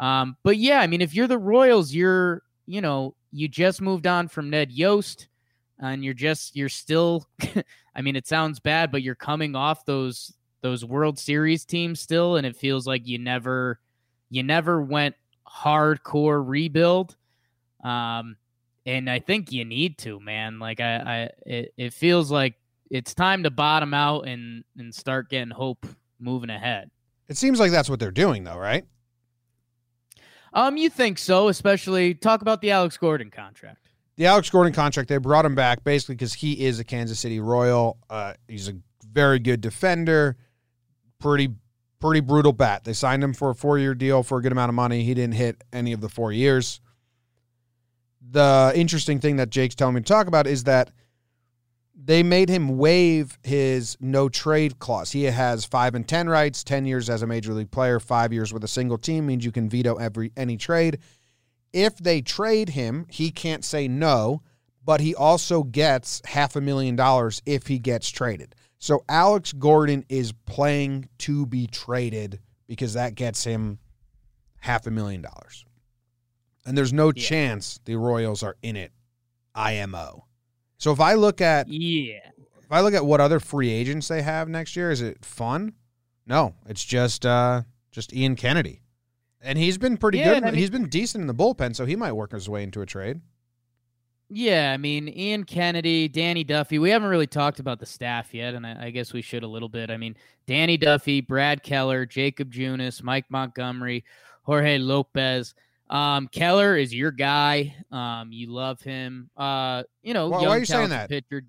Um, 0.01 0.37
but 0.43 0.57
yeah, 0.59 0.81
I 0.81 0.87
mean, 0.87 1.01
if 1.01 1.15
you're 1.15 1.29
the 1.29 1.39
Royals, 1.39 1.95
you're 1.95 2.43
you 2.67 2.81
know 2.81 3.15
you 3.31 3.49
just 3.49 3.81
moved 3.81 4.07
on 4.07 4.29
from 4.29 4.51
Ned 4.51 4.73
Yost 4.73 5.29
and 5.81 6.05
you're 6.05 6.15
just 6.15 6.55
you're 6.57 6.69
still 6.69 7.27
I 7.95 8.03
mean 8.03 8.17
it 8.17 8.27
sounds 8.27 8.61
bad 8.61 8.91
but 8.91 9.03
you're 9.03 9.15
coming 9.15 9.55
off 9.57 9.85
those 9.85 10.33
those 10.65 10.83
World 10.83 11.19
Series 11.19 11.67
teams 11.67 12.01
still 12.01 12.37
and 12.37 12.47
it 12.47 12.57
feels 12.57 12.87
like 12.87 13.07
you 13.07 13.19
never 13.19 13.79
you 14.31 14.43
never 14.43 14.81
went 14.81 15.15
hardcore 15.47 16.43
rebuild 16.43 17.17
um 17.85 18.37
and 18.87 19.11
I 19.11 19.19
think 19.19 19.53
you 19.53 19.67
need 19.67 19.99
to 19.99 20.19
man 20.21 20.59
like 20.59 20.81
I 20.81 20.97
I 20.97 21.31
it, 21.45 21.75
it 21.77 21.93
feels 21.93 22.31
like 22.31 22.55
it's 22.91 23.13
time 23.13 23.43
to 23.43 23.51
bottom 23.51 23.93
out 23.93 24.23
and 24.27 24.65
and 24.79 24.95
start 24.95 25.29
getting 25.29 25.51
hope 25.51 25.87
moving 26.19 26.49
ahead. 26.49 26.91
It 27.29 27.37
seems 27.37 27.61
like 27.61 27.71
that's 27.71 27.91
what 27.91 28.01
they're 28.01 28.11
doing 28.11 28.45
though, 28.45 28.57
right? 28.57 28.87
Um, 30.55 30.79
you 30.79 30.89
think 30.89 31.19
so? 31.19 31.49
Especially 31.49 32.15
talk 32.15 32.41
about 32.41 32.63
the 32.63 32.71
Alex 32.71 32.97
Gordon 32.97 33.31
contract. 33.31 33.91
The 34.17 34.27
Alex 34.27 34.49
Gordon 34.49 34.73
contract. 34.73 35.11
They 35.11 35.19
brought 35.19 35.45
him 35.45 35.55
back 35.55 35.85
basically 35.85 36.15
because 36.15 36.33
he 36.33 36.65
is 36.65 36.79
a 36.79 36.85
Kansas 36.85 37.21
City 37.21 37.39
Royal. 37.39 37.99
Uh, 38.09 38.33
he's 38.49 38.69
a 38.69 38.77
very 39.13 39.39
good 39.39 39.61
defender. 39.61 40.39
Pretty 41.25 41.55
pretty 42.01 42.21
brutal 42.21 42.53
bat. 42.53 42.85
They 42.85 42.93
signed 42.93 43.25
him 43.25 43.33
for 43.33 43.49
a 43.49 43.55
four 43.55 43.79
year 43.79 43.95
deal 43.95 44.23
for 44.23 44.37
a 44.37 44.43
good 44.43 44.53
amount 44.53 44.69
of 44.69 44.75
money. 44.75 45.05
He 45.05 45.15
didn't 45.15 45.37
hit 45.37 45.65
any 45.73 45.95
of 45.95 46.03
the 46.03 46.11
four 46.11 46.33
years. 46.33 46.83
The 48.31 48.73
interesting 48.75 49.21
thing 49.21 49.37
that 49.37 49.49
Jake's 49.49 49.75
telling 49.75 49.95
me 49.95 50.03
to 50.03 50.07
talk 50.07 50.27
about 50.27 50.47
is 50.47 50.65
that 50.65 50.91
they 51.95 52.23
made 52.23 52.51
him 52.51 52.77
waive 52.77 53.39
his 53.43 53.97
no 54.01 54.29
trade 54.29 54.79
clause. 54.79 55.13
He 55.13 55.25
has 55.25 55.65
five 55.65 55.95
and 55.95 56.07
ten 56.07 56.29
rights, 56.29 56.63
ten 56.63 56.85
years 56.85 57.09
as 57.09 57.23
a 57.23 57.27
major 57.27 57.55
league 57.55 57.71
player, 57.71 57.99
five 57.99 58.31
years 58.31 58.53
with 58.53 58.63
a 58.63 58.69
single 58.69 58.99
team 58.99 59.25
means 59.25 59.47
you 59.47 59.53
can 59.53 59.71
veto 59.71 59.95
every 59.95 60.31
any 60.37 60.59
trade. 60.59 60.99
If 61.73 61.97
they 61.97 62.21
trade 62.21 62.69
him, 62.69 63.07
he 63.09 63.31
can't 63.31 63.65
say 63.65 63.89
no, 63.89 64.43
but 64.85 65.01
he 65.01 65.15
also 65.15 65.63
gets 65.63 66.21
half 66.27 66.55
a 66.55 66.61
million 66.61 66.97
dollars 66.97 67.41
if 67.47 67.69
he 67.69 67.79
gets 67.79 68.11
traded. 68.11 68.55
So 68.85 69.03
Alex 69.09 69.55
Gordon 69.55 70.05
is 70.11 70.33
playing 70.45 71.09
to 71.21 71.47
be 71.47 71.67
traded 71.67 72.41
because 72.67 72.93
that 72.93 73.15
gets 73.15 73.43
him 73.43 73.79
half 74.61 74.87
a 74.87 74.91
million 74.91 75.23
dollars. 75.23 75.65
And 76.67 76.77
there's 76.77 76.93
no 76.93 77.07
yeah. 77.07 77.23
chance 77.23 77.81
the 77.87 77.97
Royals 77.97 78.43
are 78.43 78.57
in 78.61 78.77
it 78.77 78.93
IMO. 79.55 80.27
So 80.77 80.93
if 80.93 81.01
I 81.01 81.15
look 81.15 81.41
at 81.41 81.67
yeah, 81.67 82.31
if 82.61 82.71
I 82.71 82.83
look 82.83 82.93
at 82.93 83.07
what 83.07 83.23
other 83.23 83.41
free 83.41 83.71
agents 83.71 84.09
they 84.09 84.21
have 84.21 84.51
next 84.51 84.77
year, 84.77 84.91
is 84.91 85.01
it 85.01 85.25
fun? 85.25 85.73
No, 86.27 86.55
it's 86.69 86.85
just 86.85 87.25
uh 87.25 87.63
just 87.91 88.13
Ian 88.13 88.37
Kennedy, 88.37 88.83
and 89.41 89.57
he's 89.57 89.79
been 89.79 89.97
pretty 89.97 90.19
yeah, 90.19 90.35
good. 90.35 90.43
I 90.43 90.51
mean, 90.51 90.57
he's 90.57 90.69
been 90.69 90.91
decent 90.91 91.23
in 91.23 91.27
the 91.27 91.35
bullpen, 91.35 91.75
so 91.75 91.87
he 91.87 91.97
might 91.97 92.13
work 92.13 92.33
his 92.33 92.51
way 92.51 92.63
into 92.63 92.83
a 92.83 92.87
trade. 92.87 93.23
Yeah, 94.35 94.73
I 94.73 94.77
mean 94.77 95.09
Ian 95.09 95.45
Kennedy, 95.45 96.09
Danny 96.09 96.43
Duffy. 96.43 96.81
We 96.81 96.91
haven't 96.91 97.09
really 97.09 97.27
talked 97.27 97.61
about 97.61 97.79
the 97.79 97.87
staff 97.87 98.35
yet, 98.35 98.55
and 98.55 98.67
I, 98.67 98.87
I 98.87 98.91
guess 98.91 99.13
we 99.13 99.23
should 99.23 99.45
a 99.45 99.49
little 99.49 99.69
bit. 99.69 99.91
I 99.91 99.97
mean 99.97 100.17
Danny 100.47 100.77
Duffy, 100.77 101.21
Brad 101.21 101.63
Keller, 101.63 102.05
Jakob 102.05 102.53
Junis, 102.53 103.03
Mike 103.03 103.27
Montgomery, 103.31 104.05
Jorge 104.43 104.79
Lopez. 104.79 105.55
Um, 105.89 106.29
Keller 106.29 106.77
is 106.77 106.93
your 106.93 107.13
guy. 107.13 107.77
Um, 107.93 108.33
you 108.33 108.51
love 108.51 108.81
him. 108.81 109.31
Uh, 109.37 109.85
you 110.03 110.15
know, 110.15 110.29
why, 110.29 110.39
young, 110.41 110.49
why 110.49 110.57
are 110.57 110.59
you 110.59 110.65
saying 110.65 110.91
that? 110.91 111.09
Pitcher. 111.11 111.45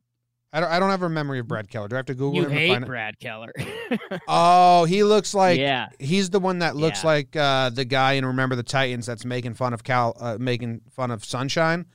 I 0.53 0.59
don't. 0.59 0.69
I 0.69 0.79
don't 0.79 0.91
have 0.91 1.01
a 1.01 1.09
memory 1.09 1.39
of 1.39 1.47
Brad 1.47 1.69
Keller. 1.69 1.87
Do 1.87 1.95
I 1.95 1.97
have 1.97 2.05
to 2.05 2.13
Google 2.13 2.35
you 2.35 2.47
him? 2.47 2.51
hate 2.51 2.85
Brad 2.85 3.19
Keller. 3.19 3.51
oh, 4.27 4.85
he 4.85 5.03
looks 5.03 5.33
like. 5.33 5.59
Yeah. 5.59 5.87
He's 5.99 6.29
the 6.29 6.39
one 6.39 6.59
that 6.59 6.75
looks 6.75 7.03
yeah. 7.03 7.07
like 7.07 7.35
uh, 7.35 7.71
the 7.71 7.83
guy 7.83 8.13
in 8.13 8.25
Remember 8.25 8.55
the 8.55 8.63
Titans 8.63 9.05
that's 9.05 9.25
making 9.25 9.55
fun 9.55 9.73
of 9.73 9.83
Cal, 9.83 10.15
uh, 10.19 10.37
making 10.39 10.81
fun 10.91 11.11
of 11.11 11.25
Sunshine, 11.25 11.87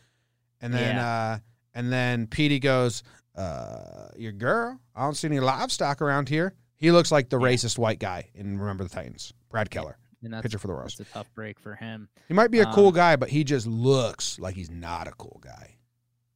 and 0.60 0.72
then 0.72 0.96
yeah. 0.96 1.08
uh, 1.08 1.38
and 1.74 1.92
then 1.92 2.26
Petey 2.26 2.58
goes, 2.58 3.02
uh, 3.36 4.08
"Your 4.16 4.32
girl. 4.32 4.80
I 4.94 5.02
don't 5.02 5.14
see 5.14 5.28
any 5.28 5.40
livestock 5.40 6.02
around 6.02 6.28
here." 6.28 6.54
He 6.76 6.90
looks 6.90 7.12
like 7.12 7.28
the 7.28 7.38
yeah. 7.38 7.48
racist 7.48 7.78
white 7.78 7.98
guy 7.98 8.30
in 8.34 8.58
Remember 8.58 8.84
the 8.84 8.90
Titans. 8.90 9.34
Brad 9.50 9.70
Keller 9.70 9.98
and 10.22 10.32
that's, 10.32 10.42
pitcher 10.42 10.58
for 10.58 10.66
the 10.66 10.74
Royals. 10.74 10.98
It's 10.98 11.10
a 11.10 11.12
tough 11.12 11.32
break 11.34 11.58
for 11.58 11.74
him. 11.74 12.08
He 12.28 12.34
might 12.34 12.50
be 12.50 12.60
a 12.60 12.66
um, 12.66 12.74
cool 12.74 12.92
guy, 12.92 13.16
but 13.16 13.28
he 13.28 13.44
just 13.44 13.66
looks 13.66 14.38
like 14.38 14.54
he's 14.54 14.70
not 14.70 15.08
a 15.08 15.12
cool 15.12 15.40
guy. 15.42 15.76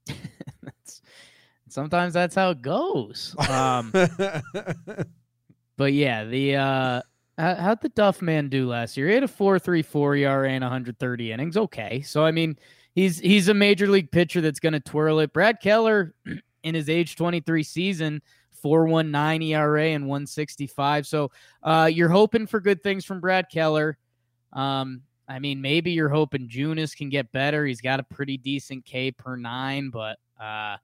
that's, 0.62 1.02
sometimes 1.68 2.14
that's 2.14 2.34
how 2.34 2.50
it 2.50 2.62
goes. 2.62 3.34
Um, 3.48 3.92
but 5.76 5.92
yeah, 5.92 6.24
the 6.24 6.56
uh, 6.56 7.02
how, 7.38 7.54
how'd 7.54 7.82
the 7.82 7.88
Duff 7.90 8.22
man 8.22 8.48
do 8.48 8.68
last 8.68 8.96
year? 8.96 9.08
He 9.08 9.14
had 9.14 9.24
a 9.24 9.28
four 9.28 9.58
three 9.58 9.82
four 9.82 10.14
ERA 10.14 10.50
and 10.50 10.62
130 10.62 11.32
innings. 11.32 11.56
Okay, 11.56 12.02
so 12.02 12.24
I 12.24 12.32
mean, 12.32 12.58
he's 12.94 13.18
he's 13.18 13.48
a 13.48 13.54
major 13.54 13.86
league 13.88 14.10
pitcher 14.10 14.40
that's 14.40 14.60
going 14.60 14.72
to 14.72 14.80
twirl 14.80 15.20
it. 15.20 15.32
Brad 15.32 15.60
Keller, 15.60 16.14
in 16.62 16.74
his 16.74 16.88
age 16.88 17.16
23 17.16 17.62
season 17.62 18.22
419 18.52 19.42
ERA 19.52 19.88
and 19.88 20.06
165. 20.06 21.06
So 21.06 21.30
uh, 21.62 21.90
you're 21.92 22.08
hoping 22.08 22.46
for 22.46 22.60
good 22.60 22.82
things 22.82 23.04
from 23.04 23.20
Brad 23.20 23.50
Keller. 23.50 23.98
Um, 24.52 25.02
I 25.28 25.38
mean, 25.38 25.60
maybe 25.60 25.92
you're 25.92 26.08
hoping 26.08 26.48
Junis 26.48 26.96
can 26.96 27.08
get 27.08 27.30
better. 27.32 27.66
He's 27.66 27.80
got 27.80 28.00
a 28.00 28.02
pretty 28.02 28.36
decent 28.38 28.84
K 28.84 29.10
per 29.10 29.36
nine, 29.36 29.90
but 29.90 30.18
uh, 30.40 30.76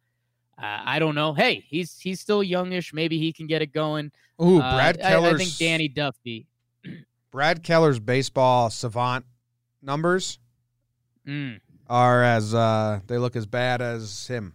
I 0.59 0.99
don't 0.99 1.14
know. 1.14 1.33
Hey, 1.33 1.64
he's 1.67 1.99
he's 1.99 2.21
still 2.21 2.43
youngish. 2.43 2.93
Maybe 2.93 3.19
he 3.19 3.33
can 3.33 3.47
get 3.47 3.62
it 3.62 3.73
going. 3.73 4.12
Ooh, 4.43 4.61
uh, 4.61 4.75
Brad 4.75 5.00
uh, 5.00 5.09
Keller. 5.09 5.29
I, 5.29 5.33
I, 5.33 5.37
think 5.37 5.57
Danny 5.57 5.88
Duffy. 5.88 6.47
Brad 7.31 7.62
Keller's 7.62 7.99
baseball 7.99 8.71
savant 8.71 9.25
numbers 9.83 10.38
mm. 11.26 11.61
Are 11.90 12.23
as 12.23 12.54
uh, 12.54 13.00
they 13.06 13.18
look 13.18 13.37
as 13.37 13.44
bad 13.44 13.82
as 13.82 14.26
him. 14.26 14.54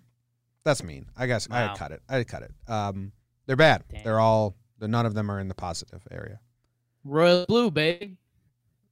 That's 0.64 0.82
mean. 0.82 1.06
I 1.16 1.28
guess 1.28 1.48
wow. 1.48 1.72
I 1.74 1.78
cut 1.78 1.92
it. 1.92 2.02
I 2.10 2.24
cut 2.24 2.42
it. 2.42 2.52
Um, 2.68 3.12
they're 3.46 3.56
bad. 3.56 3.84
Damn. 3.92 4.04
They're 4.04 4.20
all. 4.20 4.56
None 4.82 5.06
of 5.06 5.14
them 5.14 5.30
are 5.30 5.40
in 5.40 5.48
the 5.48 5.56
positive 5.56 6.02
area. 6.12 6.40
Royal 7.04 7.46
Blue, 7.48 7.70
baby. 7.70 8.18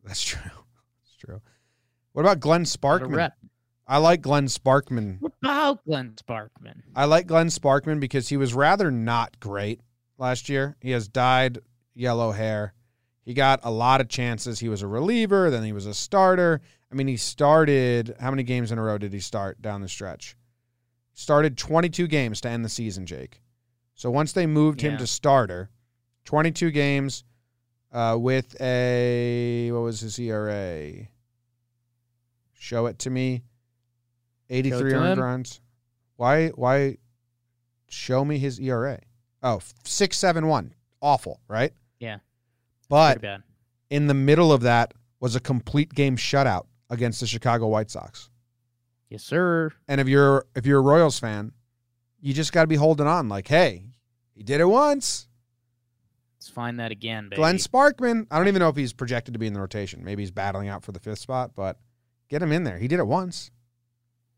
That's 0.04 0.22
true. 0.24 0.42
That's 0.44 1.16
true. 1.18 1.42
What 2.12 2.22
about 2.22 2.40
Glenn 2.40 2.64
Sparkman? 2.64 3.32
I 3.88 3.98
like 3.98 4.22
Glenn 4.22 4.48
Sparkman. 4.48 5.20
What 5.20 5.34
about 5.42 5.84
Glenn 5.86 6.16
Sparkman? 6.16 6.82
I 6.96 7.06
like 7.06 7.28
Glenn 7.28 7.48
Sparkman 7.48 8.00
because 8.00 8.30
he 8.30 8.38
was 8.38 8.54
rather 8.54 8.92
not 8.92 9.40
great 9.40 9.82
last 10.18 10.48
year. 10.48 10.78
He 10.80 10.92
has 10.92 11.08
dyed 11.08 11.60
yellow 11.94 12.32
hair. 12.32 12.74
He 13.24 13.34
got 13.34 13.62
a 13.64 13.72
lot 13.72 14.02
of 14.02 14.10
chances. 14.10 14.60
He 14.60 14.70
was 14.70 14.82
a 14.82 14.88
reliever, 14.88 15.50
then 15.50 15.64
he 15.64 15.72
was 15.72 15.86
a 15.86 15.94
starter. 15.94 16.62
I 16.92 16.96
mean, 16.96 17.08
he 17.08 17.18
started 17.18 18.16
how 18.20 18.30
many 18.30 18.44
games 18.44 18.72
in 18.72 18.78
a 18.78 18.84
row 18.84 18.98
did 18.98 19.14
he 19.14 19.20
start 19.20 19.62
down 19.62 19.82
the 19.82 19.88
stretch? 19.88 20.36
Started 21.14 21.58
22 21.58 22.08
games 22.08 22.42
to 22.42 22.50
end 22.50 22.66
the 22.66 22.70
season, 22.70 23.06
Jake. 23.06 23.42
So 23.96 24.12
once 24.12 24.34
they 24.34 24.46
moved 24.46 24.82
yeah. 24.82 24.92
him 24.92 24.98
to 24.98 25.08
starter, 25.08 25.70
22 26.26 26.72
games 26.72 27.24
uh, 27.92 28.18
with 28.20 28.60
a 28.60 29.72
what 29.72 29.82
was 29.82 30.02
his 30.02 30.20
ERA? 30.20 31.08
Show 32.54 32.88
it 32.88 33.00
to 33.00 33.10
me. 33.10 33.44
83 34.50 34.94
earned 34.94 35.22
runs. 35.22 35.62
Why 36.18 36.50
why 36.50 36.98
show 37.90 38.26
me 38.26 38.38
his 38.38 38.60
ERA? 38.60 39.00
Oh, 39.42 39.60
671. 39.84 40.74
Awful, 41.02 41.40
right? 41.48 41.74
Yeah. 42.00 42.20
But 42.90 43.24
in 43.90 44.08
the 44.08 44.14
middle 44.14 44.52
of 44.52 44.62
that 44.62 44.94
was 45.20 45.36
a 45.36 45.40
complete 45.40 45.94
game 45.94 46.18
shutout 46.18 46.66
against 46.90 47.20
the 47.20 47.28
Chicago 47.28 47.68
White 47.68 47.90
Sox. 47.90 48.30
Yes, 49.10 49.24
sir. 49.24 49.72
And 49.88 50.02
if 50.02 50.08
you're 50.08 50.46
if 50.56 50.66
you're 50.66 50.80
a 50.80 50.84
Royals 50.84 51.20
fan, 51.20 51.52
you 52.20 52.34
just 52.34 52.52
got 52.52 52.62
to 52.62 52.68
be 52.68 52.76
holding 52.76 53.08
on. 53.08 53.30
Like, 53.30 53.48
hey, 53.48 53.86
he 54.34 54.44
did 54.44 54.60
it 54.60 54.66
once. 54.66 55.28
Let's 56.38 56.50
find 56.50 56.80
that 56.80 56.92
again, 56.92 57.30
baby. 57.30 57.38
Glenn 57.38 57.56
Sparkman. 57.56 58.28
I 58.30 58.38
don't 58.38 58.48
even 58.48 58.60
know 58.60 58.70
if 58.70 58.76
he's 58.76 58.92
projected 58.92 59.34
to 59.34 59.40
be 59.40 59.48
in 59.48 59.54
the 59.54 59.62
rotation. 59.62 60.04
Maybe 60.04 60.24
he's 60.24 60.32
battling 60.32 60.68
out 60.68 60.84
for 60.84 60.92
the 60.92 61.00
fifth 61.00 61.20
spot, 61.20 61.52
but 61.56 61.80
get 62.28 62.42
him 62.42 62.52
in 62.52 62.64
there. 62.64 62.78
He 62.78 62.88
did 62.88 63.00
it 63.00 63.08
once. 63.08 63.52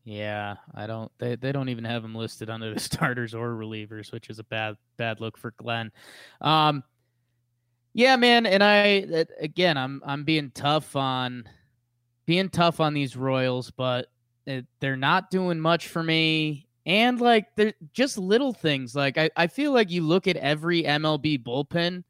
Yeah, 0.04 0.56
I 0.72 0.86
don't. 0.86 1.10
They 1.18 1.34
they 1.34 1.50
don't 1.50 1.68
even 1.68 1.84
have 1.84 2.04
him 2.04 2.14
listed 2.14 2.48
under 2.48 2.72
the 2.72 2.80
starters 2.80 3.34
or 3.34 3.54
relievers, 3.54 4.12
which 4.12 4.30
is 4.30 4.38
a 4.38 4.44
bad 4.44 4.76
bad 4.96 5.20
look 5.20 5.36
for 5.36 5.52
Glenn. 5.56 5.90
Um, 6.40 6.84
yeah, 7.96 8.16
man, 8.16 8.44
and 8.44 8.62
I 8.62 9.24
again, 9.40 9.78
I'm 9.78 10.02
I'm 10.04 10.24
being 10.24 10.50
tough 10.54 10.96
on 10.96 11.48
being 12.26 12.50
tough 12.50 12.78
on 12.78 12.92
these 12.92 13.16
Royals, 13.16 13.70
but 13.70 14.08
they're 14.80 14.98
not 14.98 15.30
doing 15.30 15.58
much 15.58 15.88
for 15.88 16.02
me. 16.02 16.68
And 16.84 17.18
like, 17.18 17.46
they're 17.56 17.72
just 17.94 18.18
little 18.18 18.52
things. 18.52 18.94
Like, 18.94 19.16
I, 19.16 19.30
I 19.34 19.46
feel 19.46 19.72
like 19.72 19.90
you 19.90 20.02
look 20.02 20.28
at 20.28 20.36
every 20.36 20.82
MLB 20.82 21.42
bullpen 21.42 22.04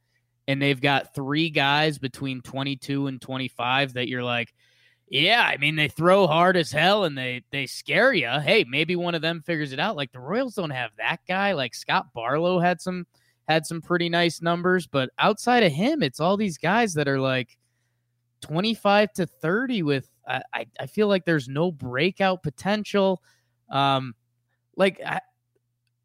and 0.49 0.61
they've 0.61 0.81
got 0.81 1.15
three 1.15 1.51
guys 1.51 1.99
between 1.99 2.43
22 2.43 3.07
and 3.07 3.23
25 3.23 3.93
that 3.93 4.09
you're 4.09 4.25
like, 4.25 4.53
yeah, 5.09 5.45
I 5.47 5.57
mean 5.57 5.77
they 5.77 5.87
throw 5.87 6.27
hard 6.27 6.57
as 6.57 6.73
hell 6.73 7.05
and 7.05 7.17
they 7.17 7.45
they 7.53 7.67
scare 7.67 8.13
you. 8.13 8.29
Hey, 8.41 8.65
maybe 8.69 8.97
one 8.97 9.15
of 9.15 9.23
them 9.23 9.41
figures 9.41 9.73
it 9.73 9.79
out. 9.79 9.95
Like 9.95 10.11
the 10.11 10.19
Royals 10.19 10.57
don't 10.57 10.71
have 10.71 10.91
that 10.99 11.19
guy. 11.29 11.53
Like 11.53 11.77
Scott 11.77 12.07
Barlow 12.13 12.59
had 12.59 12.81
some 12.81 13.07
had 13.49 13.65
some 13.67 13.81
pretty 13.81 14.09
nice 14.09 14.43
numbers, 14.43 14.87
but 14.87 15.11
outside 15.19 15.63
of 15.63 15.73
him, 15.73 16.03
it's 16.03 16.21
all 16.21 16.37
these 16.37 16.59
guys 16.59 16.95
that 16.95 17.09
are 17.09 17.21
like 17.21 17.57
25 18.43 19.13
to 19.15 19.27
30 19.27 19.83
with 19.83 20.11
I 20.27 20.43
I, 20.53 20.67
I 20.81 20.87
feel 20.87 21.09
like 21.09 21.25
there's 21.25 21.49
no 21.49 21.71
breakout 21.73 22.43
potential. 22.43 23.23
Um 23.71 24.15
like 24.77 25.01
I, 25.05 25.21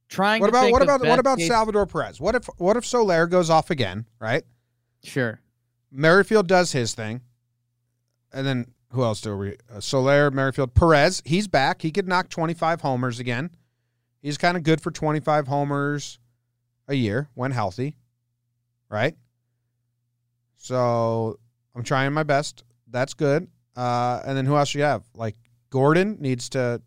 trying 0.08 0.42
What 0.42 0.50
about 0.50 0.72
what 0.72 0.82
about 0.82 1.02
what 1.02 1.20
about 1.20 1.38
case- 1.40 1.48
Salvador 1.48 1.86
Perez? 1.86 2.20
What 2.22 2.36
if 2.36 2.46
what 2.58 2.78
if 2.78 2.86
Soler 2.86 3.28
goes 3.28 3.50
off 3.50 3.70
again, 3.70 4.06
right? 4.20 4.44
Sure. 5.04 5.42
Merrifield 5.92 6.48
does 6.48 6.72
his 6.72 6.94
thing. 6.94 7.22
And 8.32 8.46
then 8.48 8.74
who 8.92 9.04
else 9.04 9.20
do 9.22 9.36
we? 9.38 9.58
Uh, 9.74 9.80
Soler, 9.80 10.32
Merrifield, 10.32 10.74
Perez. 10.74 11.22
He's 11.26 11.48
back. 11.48 11.82
He 11.82 11.92
could 11.92 12.08
knock 12.08 12.30
25 12.30 12.82
homers 12.82 13.20
again. 13.20 13.50
He's 14.22 14.38
kind 14.38 14.56
of 14.56 14.64
good 14.64 14.80
for 14.82 14.92
25 14.92 15.48
homers 15.48 16.20
a 16.88 16.94
year 16.94 17.30
when 17.34 17.52
healthy, 17.52 17.96
right? 18.90 19.16
So 20.58 21.40
I'm 21.76 21.84
trying 21.84 22.14
my 22.14 22.24
best. 22.24 22.64
That's 22.88 23.14
good. 23.14 23.48
Uh, 23.76 24.22
and 24.26 24.38
then 24.38 24.46
who 24.46 24.56
else 24.56 24.74
do 24.74 24.80
you 24.80 24.84
have? 24.84 25.04
Like 25.16 25.36
Gordon 25.70 26.18
needs 26.20 26.50
to. 26.50 26.82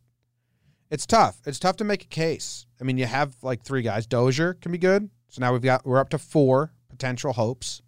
It's 0.90 1.06
tough. 1.06 1.40
It's 1.46 1.58
tough 1.58 1.76
to 1.78 1.84
make 1.84 2.04
a 2.04 2.08
case. 2.08 2.66
I 2.80 2.84
mean, 2.84 2.98
you 2.98 3.06
have 3.06 3.34
like 3.42 3.62
three 3.62 3.82
guys. 3.82 4.06
Dozier 4.06 4.54
can 4.54 4.70
be 4.70 4.78
good. 4.78 5.08
So 5.28 5.40
now 5.40 5.52
we've 5.52 5.62
got 5.62 5.84
we're 5.86 5.98
up 5.98 6.10
to 6.10 6.18
four 6.18 6.72
potential 6.88 7.32
hopes. 7.32 7.82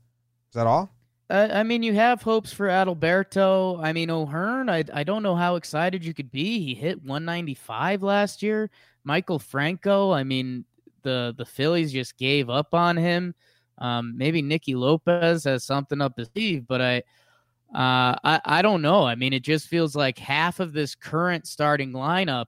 Is 0.49 0.55
that 0.55 0.67
all? 0.67 0.97
Uh, 1.29 1.49
I 1.53 1.63
mean, 1.65 1.83
you 1.83 1.95
have 1.95 2.23
hopes 2.23 2.53
for 2.53 2.69
Adalberto. 2.69 3.83
I 3.83 3.93
mean, 3.93 4.11
O'Hearn, 4.11 4.71
I, 4.71 4.85
I 4.93 5.03
don't 5.03 5.25
know 5.25 5.35
how 5.35 5.57
excited 5.57 6.05
you 6.05 6.15
could 6.15 6.31
be. 6.31 6.61
He 6.61 6.75
hit 6.75 7.03
195 7.03 8.03
last 8.03 8.43
year. 8.43 8.71
Maikel 9.07 9.41
Franco, 9.41 10.13
I 10.13 10.23
mean, 10.23 10.65
the, 11.07 11.35
the 11.39 11.47
Phillies 11.47 11.93
just 11.93 12.19
gave 12.19 12.51
up 12.51 12.75
on 12.75 12.97
him. 12.97 13.35
Um, 13.79 14.17
maybe 14.17 14.43
Nicky 14.43 14.75
Lopez 14.75 15.45
has 15.45 15.65
something 15.65 16.01
up 16.01 16.19
his 16.19 16.29
sleeve, 16.33 16.67
but 16.67 16.81
I, 16.83 16.97
uh, 17.75 18.17
I, 18.25 18.41
I 18.45 18.63
don't 18.63 18.83
know. 18.83 19.07
I 19.07 19.15
mean, 19.15 19.33
it 19.33 19.45
just 19.45 19.69
feels 19.69 19.95
like 19.95 20.19
half 20.19 20.59
of 20.59 20.73
this 20.73 20.97
current 20.97 21.47
starting 21.47 21.93
lineup 21.93 22.47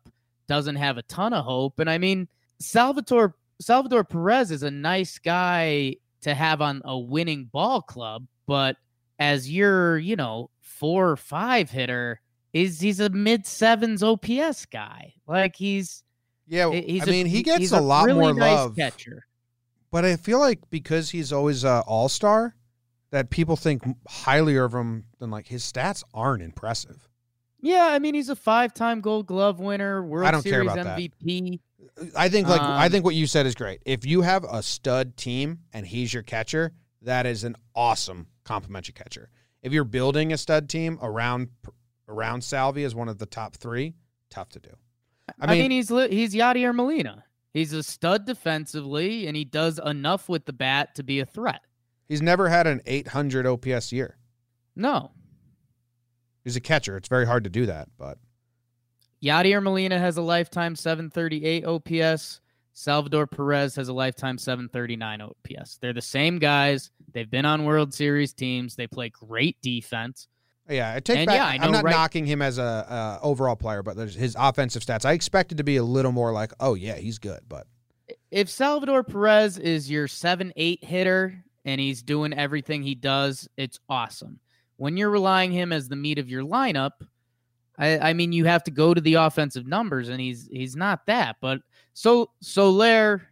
doesn't 0.48 0.76
have 0.76 0.98
a 0.98 1.02
ton 1.02 1.32
of 1.32 1.44
hope. 1.44 1.78
And 1.78 1.88
I 1.88 1.98
mean, 1.98 2.26
Salvatore 2.58 3.34
Salvador 3.60 4.04
Perez 4.04 4.50
is 4.50 4.62
a 4.64 4.70
nice 4.70 5.18
guy 5.18 5.96
to 6.22 6.34
have 6.34 6.60
on 6.60 6.82
a 6.84 6.98
winning 6.98 7.44
ball 7.44 7.82
club, 7.82 8.26
but 8.46 8.76
as 9.18 9.50
your, 9.50 9.98
you 9.98 10.16
know, 10.16 10.50
four 10.60 11.10
or 11.10 11.16
five 11.16 11.70
hitter, 11.70 12.20
is 12.52 12.80
he's 12.80 13.00
a 13.00 13.10
mid 13.10 13.46
sevens 13.46 14.02
OPS 14.02 14.66
guy. 14.66 15.14
Like 15.26 15.56
he's 15.56 16.02
yeah. 16.48 16.70
He's 16.70 17.02
I 17.02 17.10
mean, 17.10 17.26
he 17.26 17.42
gets 17.42 17.72
a, 17.72 17.78
a, 17.78 17.80
lot 17.80 18.06
really 18.06 18.20
more 18.20 18.34
nice 18.34 18.56
love. 18.56 18.76
Catcher. 18.76 19.26
But 19.90 20.04
I 20.04 20.16
feel 20.16 20.38
like 20.38 20.60
because 20.70 21.10
he's 21.10 21.32
always 21.32 21.64
an 21.64 21.82
all 21.86 22.08
star, 22.08 22.54
that 23.10 23.30
people 23.30 23.56
think 23.56 23.82
highly 24.06 24.56
of 24.56 24.74
him. 24.74 25.04
Than 25.18 25.30
like 25.30 25.46
his 25.46 25.64
stats 25.64 26.02
aren't 26.12 26.42
impressive. 26.42 27.08
Yeah, 27.60 27.86
I 27.86 27.98
mean 27.98 28.14
he's 28.14 28.28
a 28.28 28.36
five-time 28.36 29.00
Gold 29.00 29.26
Glove 29.26 29.58
winner, 29.58 30.02
World 30.02 30.26
I 30.26 30.30
don't 30.30 30.42
Series 30.42 30.72
care 30.72 30.80
about 30.80 30.98
MVP. 30.98 31.60
That. 31.96 32.12
I 32.16 32.28
think 32.28 32.48
like 32.48 32.60
um, 32.60 32.70
I 32.70 32.88
think 32.88 33.04
what 33.04 33.14
you 33.14 33.26
said 33.26 33.46
is 33.46 33.54
great. 33.54 33.80
If 33.84 34.06
you 34.06 34.22
have 34.22 34.44
a 34.44 34.62
stud 34.62 35.16
team 35.16 35.60
and 35.72 35.86
he's 35.86 36.12
your 36.14 36.22
catcher, 36.22 36.72
that 37.02 37.26
is 37.26 37.44
an 37.44 37.56
awesome 37.74 38.28
complimentary 38.44 38.92
catcher. 38.92 39.30
If 39.62 39.72
you're 39.72 39.84
building 39.84 40.32
a 40.32 40.38
stud 40.38 40.68
team 40.68 40.98
around 41.02 41.48
around 42.08 42.42
Salvy 42.42 42.84
as 42.84 42.94
one 42.94 43.08
of 43.08 43.18
the 43.18 43.26
top 43.26 43.56
three, 43.56 43.94
tough 44.30 44.48
to 44.50 44.60
do. 44.60 44.70
I 45.40 45.46
mean, 45.46 45.56
I 45.56 45.62
mean 45.62 45.70
he's 45.70 45.88
he's 45.88 46.34
Yadier 46.34 46.74
Molina. 46.74 47.24
He's 47.52 47.72
a 47.72 47.82
stud 47.82 48.26
defensively, 48.26 49.26
and 49.26 49.36
he 49.36 49.44
does 49.44 49.80
enough 49.84 50.28
with 50.28 50.44
the 50.44 50.52
bat 50.52 50.94
to 50.96 51.02
be 51.02 51.20
a 51.20 51.26
threat. 51.26 51.60
He's 52.08 52.22
never 52.22 52.48
had 52.48 52.66
an 52.66 52.80
800 52.86 53.46
OPS 53.46 53.92
year. 53.92 54.16
No. 54.76 55.10
He's 56.44 56.56
a 56.56 56.60
catcher. 56.60 56.96
It's 56.96 57.08
very 57.08 57.26
hard 57.26 57.44
to 57.44 57.50
do 57.50 57.66
that, 57.66 57.88
but. 57.98 58.18
Yadier 59.22 59.62
Molina 59.62 59.98
has 59.98 60.16
a 60.16 60.22
lifetime 60.22 60.76
738 60.76 61.64
OPS. 61.64 62.40
Salvador 62.72 63.26
Perez 63.26 63.74
has 63.74 63.88
a 63.88 63.92
lifetime 63.92 64.38
739 64.38 65.20
OPS. 65.20 65.78
They're 65.78 65.92
the 65.92 66.00
same 66.00 66.38
guys. 66.38 66.92
They've 67.12 67.28
been 67.28 67.44
on 67.44 67.64
World 67.64 67.92
Series 67.92 68.32
teams. 68.32 68.76
They 68.76 68.86
play 68.86 69.08
great 69.08 69.60
defense. 69.60 70.28
Yeah, 70.68 70.94
I 70.94 71.00
take 71.00 71.18
and 71.18 71.26
back. 71.26 71.36
Yeah, 71.36 71.46
I 71.46 71.66
am 71.66 71.72
not 71.72 71.84
right. 71.84 71.90
knocking 71.90 72.26
him 72.26 72.42
as 72.42 72.58
a 72.58 72.62
uh, 72.62 73.18
overall 73.22 73.56
player, 73.56 73.82
but 73.82 73.96
there's 73.96 74.14
his 74.14 74.36
offensive 74.38 74.82
stats. 74.82 75.04
I 75.04 75.12
expected 75.12 75.58
to 75.58 75.64
be 75.64 75.76
a 75.76 75.82
little 75.82 76.12
more 76.12 76.32
like, 76.32 76.52
oh 76.60 76.74
yeah, 76.74 76.96
he's 76.96 77.18
good. 77.18 77.40
But 77.48 77.66
if 78.30 78.50
Salvador 78.50 79.02
Perez 79.02 79.58
is 79.58 79.90
your 79.90 80.08
seven 80.08 80.52
eight 80.56 80.84
hitter 80.84 81.42
and 81.64 81.80
he's 81.80 82.02
doing 82.02 82.34
everything 82.34 82.82
he 82.82 82.94
does, 82.94 83.48
it's 83.56 83.80
awesome. 83.88 84.40
When 84.76 84.96
you're 84.96 85.10
relying 85.10 85.52
him 85.52 85.72
as 85.72 85.88
the 85.88 85.96
meat 85.96 86.18
of 86.18 86.28
your 86.28 86.44
lineup, 86.44 86.92
I, 87.78 87.98
I 87.98 88.12
mean, 88.12 88.32
you 88.32 88.44
have 88.44 88.64
to 88.64 88.70
go 88.70 88.92
to 88.92 89.00
the 89.00 89.14
offensive 89.14 89.66
numbers, 89.66 90.08
and 90.08 90.20
he's 90.20 90.48
he's 90.52 90.76
not 90.76 91.06
that. 91.06 91.36
But 91.40 91.60
so 91.94 92.30
Soler, 92.42 93.22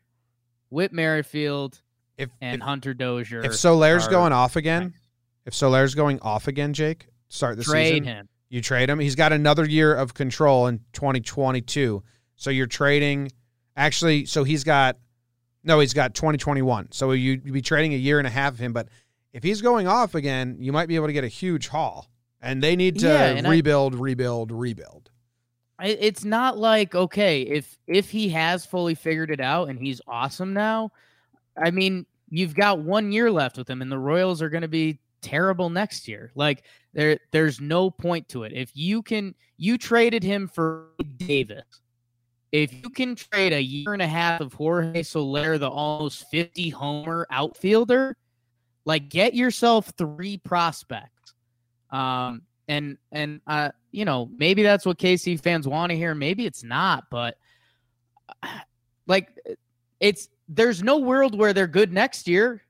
Whit 0.70 0.92
Merrifield, 0.92 1.82
if 2.16 2.30
and 2.40 2.62
if, 2.62 2.64
Hunter 2.64 2.94
Dozier. 2.94 3.44
If 3.44 3.56
Soler's 3.56 4.08
going 4.08 4.32
off 4.32 4.56
again, 4.56 4.94
if 5.44 5.54
Soler's 5.54 5.94
going 5.94 6.20
off 6.20 6.48
again, 6.48 6.72
Jake, 6.72 7.08
start 7.28 7.56
the 7.56 7.64
trade 7.64 8.04
season. 8.04 8.04
him. 8.04 8.28
You 8.48 8.60
trade 8.60 8.88
him. 8.88 8.98
He's 8.98 9.14
got 9.14 9.32
another 9.32 9.64
year 9.64 9.94
of 9.94 10.14
control 10.14 10.66
in 10.66 10.80
2022. 10.92 12.02
So 12.36 12.50
you're 12.50 12.66
trading. 12.66 13.32
Actually, 13.76 14.26
so 14.26 14.44
he's 14.44 14.64
got 14.64 14.96
no, 15.64 15.80
he's 15.80 15.94
got 15.94 16.14
2021. 16.14 16.92
So 16.92 17.10
you, 17.10 17.40
you'd 17.44 17.52
be 17.52 17.62
trading 17.62 17.92
a 17.92 17.96
year 17.96 18.18
and 18.18 18.26
a 18.26 18.30
half 18.30 18.52
of 18.52 18.58
him. 18.60 18.72
But 18.72 18.88
if 19.32 19.42
he's 19.42 19.60
going 19.60 19.88
off 19.88 20.14
again, 20.14 20.56
you 20.60 20.72
might 20.72 20.86
be 20.86 20.94
able 20.94 21.08
to 21.08 21.12
get 21.12 21.24
a 21.24 21.28
huge 21.28 21.68
haul. 21.68 22.08
And 22.40 22.62
they 22.62 22.76
need 22.76 23.00
to 23.00 23.08
yeah, 23.08 23.48
rebuild, 23.48 23.96
I, 23.96 23.98
rebuild, 23.98 24.52
rebuild 24.52 25.10
it's 25.82 26.24
not 26.24 26.56
like 26.56 26.94
okay 26.94 27.42
if 27.42 27.78
if 27.86 28.08
he 28.08 28.30
has 28.30 28.64
fully 28.64 28.94
figured 28.94 29.30
it 29.30 29.42
out 29.42 29.68
and 29.68 29.78
he's 29.78 30.00
awesome 30.08 30.54
now 30.54 30.90
i 31.62 31.70
mean 31.70 32.06
you've 32.28 32.54
got 32.54 32.80
one 32.80 33.12
year 33.12 33.30
left 33.30 33.56
with 33.56 33.68
him, 33.68 33.82
and 33.82 33.90
the 33.90 33.98
Royals 33.98 34.42
are 34.42 34.48
going 34.48 34.62
to 34.62 34.68
be 34.68 34.98
terrible 35.22 35.70
next 35.70 36.08
year. 36.08 36.32
Like 36.34 36.64
there, 36.92 37.18
there's 37.32 37.60
no 37.60 37.90
point 37.90 38.28
to 38.30 38.44
it. 38.44 38.52
If 38.52 38.70
you 38.74 39.02
can, 39.02 39.34
you 39.56 39.78
traded 39.78 40.22
him 40.22 40.48
for 40.48 40.88
Davis. 41.16 41.64
If 42.52 42.72
you 42.72 42.90
can 42.90 43.16
trade 43.16 43.52
a 43.52 43.62
year 43.62 43.92
and 43.92 44.02
a 44.02 44.06
half 44.06 44.40
of 44.40 44.52
Jorge 44.52 45.02
Soler, 45.02 45.58
the 45.58 45.68
almost 45.68 46.30
50 46.30 46.70
homer 46.70 47.26
outfielder, 47.30 48.16
like 48.84 49.08
get 49.08 49.34
yourself 49.34 49.92
three 49.98 50.38
prospects. 50.38 51.34
Um, 51.90 52.42
and 52.68 52.98
and 53.12 53.40
uh, 53.46 53.70
you 53.90 54.04
know, 54.04 54.30
maybe 54.36 54.62
that's 54.62 54.86
what 54.86 54.98
KC 54.98 55.40
fans 55.40 55.68
want 55.68 55.90
to 55.90 55.96
hear. 55.96 56.14
Maybe 56.14 56.46
it's 56.46 56.64
not, 56.64 57.04
but 57.10 57.36
like 59.06 59.28
it's 60.00 60.28
there's 60.48 60.82
no 60.82 60.98
world 60.98 61.36
where 61.36 61.52
they're 61.52 61.66
good 61.66 61.92
next 61.92 62.28
year. 62.28 62.62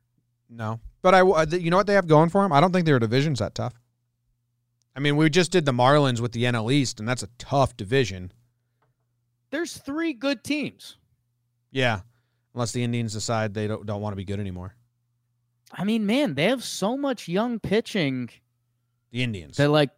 No, 0.48 0.80
but 1.06 1.14
I, 1.14 1.20
uh, 1.20 1.46
you 1.52 1.70
know 1.70 1.76
what 1.76 1.86
they 1.86 1.94
have 1.94 2.08
going 2.08 2.30
for 2.30 2.42
them? 2.42 2.52
I 2.52 2.60
don't 2.60 2.72
think 2.72 2.84
their 2.84 2.98
division's 2.98 3.38
that 3.38 3.54
tough. 3.54 3.80
I 4.96 4.98
mean, 4.98 5.16
we 5.16 5.30
just 5.30 5.52
did 5.52 5.64
the 5.64 5.70
Marlins 5.70 6.18
with 6.18 6.32
the 6.32 6.42
NL 6.42 6.72
East, 6.72 6.98
and 6.98 7.08
that's 7.08 7.22
a 7.22 7.28
tough 7.38 7.76
division. 7.76 8.32
There's 9.50 9.76
three 9.76 10.12
good 10.12 10.42
teams. 10.42 10.96
Yeah, 11.70 12.00
unless 12.54 12.72
the 12.72 12.82
Indians 12.82 13.12
decide 13.12 13.54
they 13.54 13.68
don't 13.68 13.86
don't 13.86 14.00
want 14.00 14.14
to 14.14 14.16
be 14.16 14.24
good 14.24 14.40
anymore. 14.40 14.74
I 15.72 15.84
mean, 15.84 16.06
man, 16.06 16.34
they 16.34 16.46
have 16.46 16.64
so 16.64 16.96
much 16.96 17.28
young 17.28 17.60
pitching. 17.60 18.28
The 19.12 19.22
Indians. 19.22 19.56
They're 19.56 19.68
like 19.68 19.90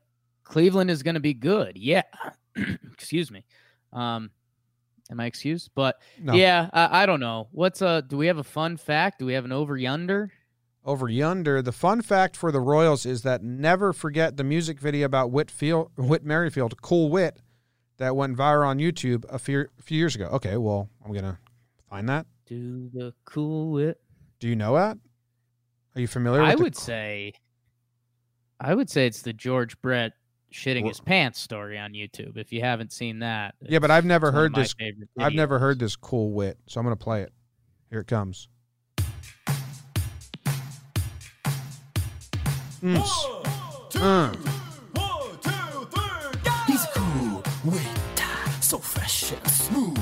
Cleveland 0.44 0.90
is 0.90 1.02
going 1.02 1.14
to 1.14 1.20
be 1.20 1.32
good. 1.32 1.78
Yeah. 1.78 2.02
Excuse 2.92 3.30
me. 3.30 3.46
Um, 3.94 4.30
am 5.10 5.20
I 5.20 5.24
excused? 5.24 5.70
But 5.74 6.02
no. 6.20 6.34
yeah, 6.34 6.68
I, 6.70 7.04
I, 7.04 7.06
don't 7.06 7.20
know. 7.20 7.48
What's 7.52 7.80
uh? 7.80 8.02
Do 8.02 8.18
we 8.18 8.26
have 8.26 8.36
a 8.36 8.44
fun 8.44 8.76
fact? 8.76 9.20
Do 9.20 9.24
we 9.24 9.32
have 9.32 9.46
an 9.46 9.52
over 9.52 9.74
yonder? 9.78 10.30
Over 10.84 11.08
yonder. 11.08 11.60
The 11.60 11.72
fun 11.72 12.02
fact 12.02 12.36
for 12.36 12.50
the 12.50 12.60
Royals 12.60 13.04
is 13.04 13.22
that 13.22 13.42
never 13.42 13.92
forget 13.92 14.36
the 14.36 14.44
music 14.44 14.80
video 14.80 15.04
about 15.06 15.30
Whitfield, 15.30 15.90
Whit 15.96 16.24
Merrifield, 16.24 16.80
Cool 16.80 17.10
Whit, 17.10 17.40
that 17.98 18.16
went 18.16 18.36
viral 18.36 18.66
on 18.66 18.78
YouTube 18.78 19.24
a 19.28 19.38
few, 19.38 19.66
a 19.78 19.82
few 19.82 19.98
years 19.98 20.14
ago. 20.14 20.26
Okay, 20.26 20.56
well, 20.56 20.88
I'm 21.04 21.12
gonna 21.12 21.38
find 21.90 22.08
that. 22.08 22.26
Do 22.46 22.88
the 22.94 23.12
Cool 23.24 23.72
Whit. 23.72 24.00
Do 24.40 24.48
you 24.48 24.56
know 24.56 24.74
that? 24.76 24.96
Are 25.94 26.00
you 26.00 26.06
familiar? 26.06 26.40
With 26.40 26.50
I 26.50 26.54
would 26.54 26.76
say. 26.76 27.34
I 28.60 28.74
would 28.74 28.88
say 28.88 29.06
it's 29.06 29.22
the 29.22 29.32
George 29.32 29.80
Brett 29.82 30.12
shitting 30.52 30.86
his 30.88 31.00
pants 31.00 31.38
story 31.38 31.78
on 31.78 31.92
YouTube. 31.92 32.36
If 32.36 32.52
you 32.52 32.60
haven't 32.60 32.92
seen 32.92 33.18
that, 33.18 33.54
yeah, 33.60 33.78
but 33.78 33.90
I've 33.90 34.04
never 34.04 34.32
heard 34.32 34.54
this. 34.54 34.74
I've 35.18 35.34
never 35.34 35.58
heard 35.58 35.78
this 35.78 35.96
cool 35.96 36.32
Whit, 36.32 36.58
so 36.66 36.80
I'm 36.80 36.86
gonna 36.86 36.96
play 36.96 37.22
it. 37.22 37.32
Here 37.90 38.00
it 38.00 38.06
comes. 38.06 38.48
Mm. 42.80 43.02
He's 46.66 46.86
cool 46.94 47.42
wit, 47.64 47.82
so 48.60 48.78
fresh 48.78 49.32
and 49.32 49.50
smooth. 49.50 49.98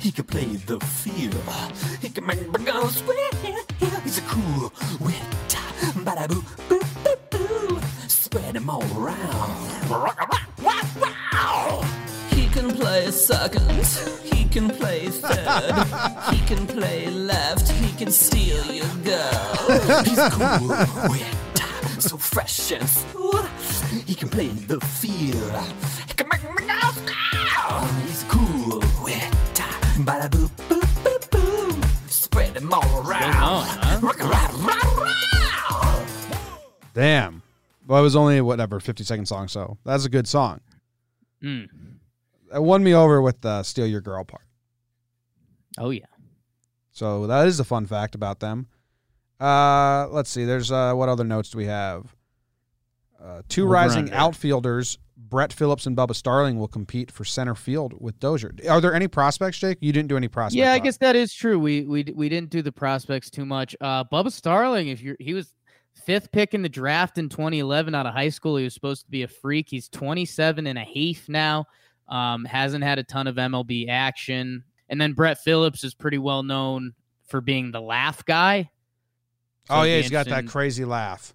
He 0.00 0.12
can 0.12 0.24
play 0.24 0.44
the 0.44 0.78
field. 0.78 1.34
He 2.00 2.08
can 2.08 2.24
make 2.24 2.40
me 2.56 2.64
go 2.64 2.86
sweat. 2.86 3.34
He's 4.04 4.18
a 4.18 4.22
cool 4.22 4.72
wit, 5.00 5.16
bada 6.04 6.28
boo 6.28 6.44
boo 6.68 6.80
boo 7.02 7.16
boo. 7.30 7.80
Spread 8.06 8.54
him 8.56 8.70
all 8.70 8.84
around. 8.96 9.50
He 12.30 12.46
can 12.48 12.70
play 12.76 13.10
second, 13.10 13.70
he 14.22 14.44
can 14.44 14.68
play 14.70 15.08
third, 15.08 15.74
he 16.30 16.38
can 16.46 16.66
play 16.68 17.10
left, 17.10 17.68
he 17.72 17.92
can 17.96 18.12
steal 18.12 18.64
your 18.72 18.94
girl. 19.02 20.04
He's 20.04 20.18
a 20.18 20.30
cool, 20.30 20.68
so 20.68 21.53
fresh 22.34 22.72
and 22.72 22.88
smooth. 22.88 23.48
He 24.08 24.14
can 24.16 24.28
play 24.28 24.48
the 24.48 24.80
field. 24.80 25.54
He 26.08 26.14
can 26.14 26.28
make 26.28 26.42
me 26.42 26.66
go 26.66 26.74
He's 28.02 28.24
cool, 28.24 28.80
wet, 29.04 29.32
bada 30.02 30.28
boop 30.28 30.50
boop 30.68 30.82
boop 31.04 31.28
boop. 31.30 32.10
Spread 32.10 32.56
him 32.56 32.74
all 32.74 33.06
around. 33.06 33.68
Damn. 36.92 37.42
Well, 37.86 38.00
it 38.00 38.02
was 38.02 38.16
only 38.16 38.40
whatever 38.40 38.80
fifty 38.80 39.04
second 39.04 39.26
song, 39.26 39.46
so 39.46 39.78
that's 39.84 40.04
a 40.04 40.08
good 40.08 40.26
song. 40.26 40.60
Mm. 41.40 41.68
It 42.52 42.62
won 42.62 42.82
me 42.82 42.94
over 42.94 43.22
with 43.22 43.42
the 43.42 43.62
"Steal 43.62 43.86
Your 43.86 44.00
Girl" 44.00 44.24
part. 44.24 44.46
Oh 45.78 45.90
yeah. 45.90 46.06
So 46.90 47.28
that 47.28 47.46
is 47.46 47.60
a 47.60 47.64
fun 47.64 47.86
fact 47.86 48.16
about 48.16 48.40
them. 48.40 48.66
Uh, 49.38 50.08
let's 50.10 50.30
see. 50.30 50.44
There's 50.44 50.72
uh, 50.72 50.94
what 50.94 51.08
other 51.08 51.24
notes 51.24 51.50
do 51.50 51.58
we 51.58 51.66
have? 51.66 52.13
Uh, 53.24 53.42
two 53.48 53.64
Over 53.64 53.72
rising 53.72 54.04
under. 54.04 54.14
outfielders, 54.14 54.98
Brett 55.16 55.52
Phillips 55.52 55.86
and 55.86 55.96
Bubba 55.96 56.14
Starling, 56.14 56.58
will 56.58 56.68
compete 56.68 57.10
for 57.10 57.24
center 57.24 57.54
field 57.54 57.94
with 57.98 58.18
Dozier. 58.20 58.54
Are 58.68 58.80
there 58.80 58.92
any 58.92 59.08
prospects, 59.08 59.58
Jake? 59.58 59.78
You 59.80 59.92
didn't 59.92 60.08
do 60.08 60.16
any 60.16 60.28
prospects. 60.28 60.56
Yeah, 60.56 60.72
I 60.72 60.78
guess 60.78 60.98
that 60.98 61.16
is 61.16 61.32
true. 61.32 61.58
We 61.58 61.82
we 61.82 62.04
we 62.14 62.28
didn't 62.28 62.50
do 62.50 62.60
the 62.60 62.72
prospects 62.72 63.30
too 63.30 63.46
much. 63.46 63.74
Uh, 63.80 64.04
Bubba 64.04 64.30
Starling, 64.30 64.88
if 64.88 65.00
you're, 65.00 65.16
he 65.18 65.32
was 65.32 65.54
fifth 65.94 66.30
pick 66.32 66.54
in 66.54 66.62
the 66.62 66.68
draft 66.68 67.18
in 67.18 67.28
2011 67.28 67.94
out 67.94 68.06
of 68.06 68.12
high 68.12 68.28
school. 68.28 68.56
He 68.56 68.64
was 68.64 68.74
supposed 68.74 69.04
to 69.04 69.10
be 69.10 69.22
a 69.22 69.28
freak. 69.28 69.68
He's 69.70 69.88
27 69.88 70.66
and 70.66 70.78
a 70.78 70.82
half 70.82 71.28
now. 71.28 71.66
Um, 72.08 72.44
hasn't 72.44 72.84
had 72.84 72.98
a 72.98 73.02
ton 73.02 73.26
of 73.26 73.36
MLB 73.36 73.88
action. 73.88 74.64
And 74.88 75.00
then 75.00 75.14
Brett 75.14 75.38
Phillips 75.38 75.82
is 75.82 75.94
pretty 75.94 76.18
well 76.18 76.42
known 76.42 76.92
for 77.26 77.40
being 77.40 77.70
the 77.70 77.80
laugh 77.80 78.24
guy. 78.24 78.70
So 79.68 79.76
oh 79.76 79.82
yeah, 79.84 79.96
he's 79.96 80.10
got 80.10 80.26
that 80.26 80.46
crazy 80.46 80.84
laugh. 80.84 81.34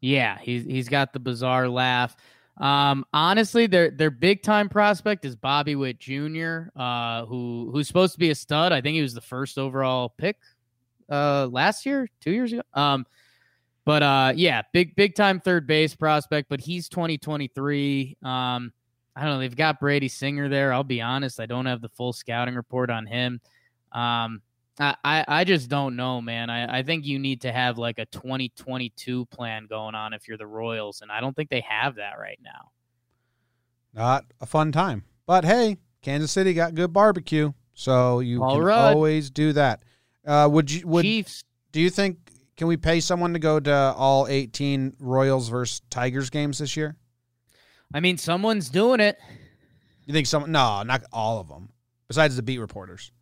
Yeah, 0.00 0.38
he's 0.38 0.64
he's 0.64 0.88
got 0.88 1.12
the 1.12 1.20
bizarre 1.20 1.68
laugh. 1.68 2.16
Um, 2.56 3.04
honestly, 3.12 3.66
their 3.66 3.90
their 3.90 4.10
big 4.10 4.42
time 4.42 4.68
prospect 4.68 5.24
is 5.24 5.36
Bobby 5.36 5.76
Witt 5.76 5.98
Jr., 5.98 6.64
uh, 6.76 7.24
who 7.26 7.70
who's 7.72 7.88
supposed 7.88 8.12
to 8.14 8.18
be 8.18 8.30
a 8.30 8.34
stud. 8.34 8.72
I 8.72 8.80
think 8.80 8.94
he 8.96 9.02
was 9.02 9.14
the 9.14 9.20
first 9.20 9.58
overall 9.58 10.10
pick 10.10 10.36
uh, 11.10 11.48
last 11.50 11.86
year, 11.86 12.08
two 12.20 12.30
years 12.30 12.52
ago. 12.52 12.62
Um, 12.74 13.06
but 13.84 14.02
uh, 14.02 14.32
yeah, 14.36 14.62
big 14.72 14.94
big 14.94 15.14
time 15.14 15.40
third 15.40 15.66
base 15.66 15.94
prospect. 15.94 16.48
But 16.48 16.60
he's 16.60 16.88
2023. 16.88 18.18
Um, 18.22 18.72
I 19.16 19.24
don't 19.24 19.34
know. 19.34 19.38
They've 19.40 19.56
got 19.56 19.80
Brady 19.80 20.08
Singer 20.08 20.48
there. 20.48 20.72
I'll 20.72 20.84
be 20.84 21.00
honest. 21.00 21.40
I 21.40 21.46
don't 21.46 21.66
have 21.66 21.80
the 21.80 21.88
full 21.88 22.12
scouting 22.12 22.54
report 22.54 22.90
on 22.90 23.06
him. 23.06 23.40
Um, 23.92 24.42
I, 24.80 25.24
I, 25.28 25.44
just 25.44 25.68
don't 25.68 25.94
know, 25.94 26.22
man. 26.22 26.48
I, 26.48 26.78
I 26.78 26.82
think 26.82 27.04
you 27.04 27.18
need 27.18 27.42
to 27.42 27.52
have 27.52 27.76
like 27.76 27.98
a 27.98 28.06
2022 28.06 29.26
plan 29.26 29.66
going 29.66 29.94
on 29.94 30.14
if 30.14 30.26
you're 30.26 30.38
the 30.38 30.46
Royals, 30.46 31.02
and 31.02 31.12
I 31.12 31.20
don't 31.20 31.36
think 31.36 31.50
they 31.50 31.60
have 31.68 31.96
that 31.96 32.18
right 32.18 32.38
now. 32.42 32.70
Not 33.92 34.24
a 34.40 34.46
fun 34.46 34.72
time, 34.72 35.04
but 35.26 35.44
hey, 35.44 35.76
Kansas 36.00 36.32
City 36.32 36.54
got 36.54 36.74
good 36.74 36.92
barbecue, 36.92 37.52
so 37.74 38.20
you 38.20 38.42
All 38.42 38.54
can 38.54 38.64
right. 38.64 38.92
always 38.92 39.30
do 39.30 39.52
that. 39.52 39.82
Uh, 40.26 40.48
would 40.50 40.70
you 40.70 40.86
would 40.86 41.02
Chiefs? 41.02 41.44
Do 41.72 41.80
you 41.80 41.90
think 41.90 42.18
can 42.56 42.66
we 42.66 42.76
pay 42.76 43.00
someone 43.00 43.32
to 43.32 43.38
go 43.38 43.60
to 43.60 43.74
all 43.96 44.26
18 44.28 44.94
Royals 44.98 45.48
versus 45.48 45.82
Tigers 45.90 46.30
games 46.30 46.58
this 46.58 46.76
year? 46.76 46.96
I 47.92 48.00
mean, 48.00 48.18
someone's 48.18 48.68
doing 48.70 49.00
it. 49.00 49.18
You 50.06 50.14
think 50.14 50.26
some? 50.26 50.50
No, 50.52 50.82
not 50.82 51.02
all 51.12 51.40
of 51.40 51.48
them. 51.48 51.70
Besides 52.08 52.36
the 52.36 52.42
beat 52.42 52.58
reporters. 52.58 53.12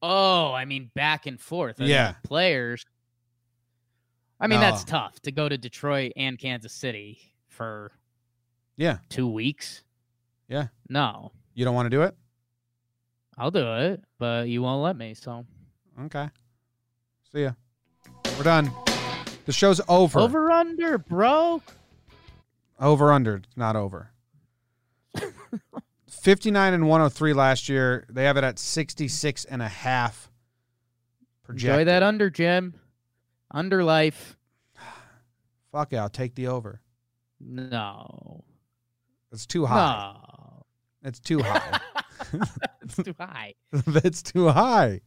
Oh, 0.00 0.52
I 0.52 0.64
mean, 0.64 0.90
back 0.94 1.26
and 1.26 1.40
forth. 1.40 1.80
I 1.80 1.84
yeah, 1.84 2.14
players. 2.24 2.84
I 4.40 4.46
mean, 4.46 4.60
that's 4.60 4.84
tough 4.84 5.20
to 5.22 5.32
go 5.32 5.48
to 5.48 5.58
Detroit 5.58 6.12
and 6.16 6.38
Kansas 6.38 6.72
City 6.72 7.18
for. 7.48 7.90
Yeah. 8.76 8.98
Two 9.08 9.28
weeks. 9.28 9.82
Yeah. 10.48 10.68
No. 10.88 11.32
You 11.54 11.64
don't 11.64 11.74
want 11.74 11.86
to 11.86 11.90
do 11.90 12.02
it. 12.02 12.14
I'll 13.36 13.50
do 13.50 13.74
it, 13.74 14.04
but 14.18 14.48
you 14.48 14.62
won't 14.62 14.82
let 14.82 14.96
me. 14.96 15.14
So. 15.14 15.44
Okay. 16.02 16.28
See 17.32 17.42
ya. 17.42 17.52
We're 18.36 18.44
done. 18.44 18.70
The 19.46 19.52
show's 19.52 19.80
over. 19.88 20.20
Over 20.20 20.50
under, 20.52 20.98
bro. 20.98 21.60
Over 22.78 23.12
under, 23.12 23.42
not 23.56 23.74
over. 23.74 24.12
59 26.22 26.74
and 26.74 26.88
103 26.88 27.32
last 27.32 27.68
year. 27.68 28.06
They 28.10 28.24
have 28.24 28.36
it 28.36 28.44
at 28.44 28.58
66 28.58 29.44
and 29.46 29.62
a 29.62 29.68
half. 29.68 30.30
Projected. 31.44 31.70
Enjoy 31.70 31.84
that 31.84 32.02
under, 32.02 32.30
Jim. 32.30 32.74
Under 33.50 33.82
life. 33.82 34.36
Fuck 35.72 35.92
it, 35.92 35.96
I'll 35.96 36.08
take 36.08 36.34
the 36.34 36.48
over. 36.48 36.80
No. 37.40 38.44
It's 39.32 39.46
too 39.46 39.66
high. 39.66 40.14
No. 40.14 40.66
It's 41.04 41.20
too 41.20 41.42
high. 41.42 41.80
it's 42.82 42.96
too 42.96 43.14
high. 43.18 43.54
That's 43.86 44.22
too 44.22 44.48
high. 44.48 45.00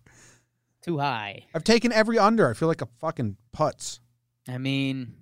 Too 0.82 0.98
high. 0.98 1.46
I've 1.54 1.64
taken 1.64 1.92
every 1.92 2.18
under. 2.18 2.50
I 2.50 2.54
feel 2.54 2.68
like 2.68 2.82
a 2.82 2.88
fucking 3.00 3.38
putz. 3.56 4.00
I 4.48 4.58
mean, 4.58 5.14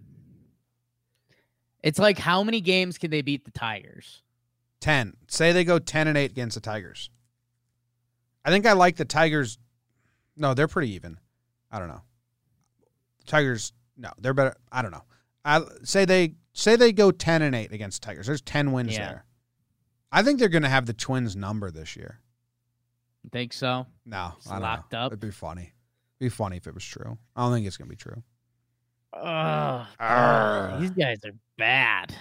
it's 1.84 2.00
like 2.00 2.18
how 2.18 2.44
many 2.44 2.62
games 2.62 2.98
can 2.98 3.12
they 3.12 3.22
beat 3.22 3.46
the 3.46 3.52
Tigers? 3.52 4.22
10. 4.82 5.14
Say 5.28 5.52
they 5.52 5.64
go 5.64 5.80
10 5.80 6.08
and 6.08 6.18
8 6.18 6.32
against 6.32 6.56
the 6.56 6.62
Tigers. 6.62 7.10
I 8.46 8.50
think 8.52 8.66
I 8.66 8.74
like 8.74 8.96
the 8.96 9.06
Tigers 9.06 9.58
No, 10.38 10.54
they're 10.54 10.68
pretty 10.68 10.92
even. 10.94 11.20
I 11.72 11.80
don't 11.80 11.90
know. 11.90 12.02
The 13.20 13.26
Tigers, 13.26 13.74
no, 13.98 14.12
they're 14.20 14.34
better. 14.34 14.56
I 14.72 14.82
don't 14.82 14.92
know. 14.92 15.04
I 15.46 15.62
say 15.84 16.06
they 16.06 16.36
say 16.54 16.76
they 16.76 16.92
go 16.94 17.12
ten 17.12 17.42
and 17.42 17.56
eight 17.56 17.72
against 17.72 18.02
the 18.02 18.06
Tigers. 18.08 18.26
There's 18.28 18.42
ten 18.42 18.72
wins 18.72 18.94
Yeah. 18.94 19.08
there. 19.08 19.26
I 20.12 20.24
think 20.24 20.40
they're 20.40 20.50
going 20.50 20.64
to 20.64 20.70
have 20.70 20.86
the 20.86 20.94
Twins 20.94 21.36
number 21.36 21.70
this 21.72 21.96
year. 21.96 22.20
You 23.24 23.30
Think 23.32 23.54
so? 23.54 23.86
No, 24.06 24.34
It's 24.38 24.48
I 24.50 24.54
don't 24.54 24.62
locked 24.64 24.94
know. 24.94 25.00
up. 25.00 25.08
It'd 25.12 25.20
be 25.20 25.30
funny. 25.32 25.62
It'd 26.20 26.20
be 26.20 26.30
funny 26.30 26.58
if 26.58 26.66
it 26.68 26.74
was 26.74 26.84
true. 26.84 27.18
I 27.36 27.42
don't 27.44 27.54
think 27.54 27.68
it's 27.68 27.78
going 27.78 27.88
to 27.88 27.96
be 27.96 27.96
true. 27.98 28.24
Oh, 29.14 30.78
these 30.80 30.92
guys 30.92 31.18
are 31.26 31.32
bad. 31.58 32.16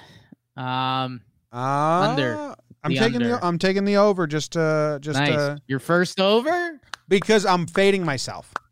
Um, 0.57 1.23
Uh, 1.52 2.08
Under. 2.11 2.54
I'm 2.84 2.92
The 2.92 2.98
taking 2.98 3.20
the. 3.20 3.38
I'm 3.44 3.58
taking 3.58 3.84
the 3.84 3.96
over 3.96 4.26
just 4.26 4.56
uh 4.56 4.98
just 5.00 5.18
nice. 5.18 5.30
uh, 5.34 5.56
Your 5.66 5.78
first 5.80 6.20
over? 6.20 6.80
because 7.08 7.44
I'm 7.46 7.66
fading 7.66 8.04
myself. 8.04 8.52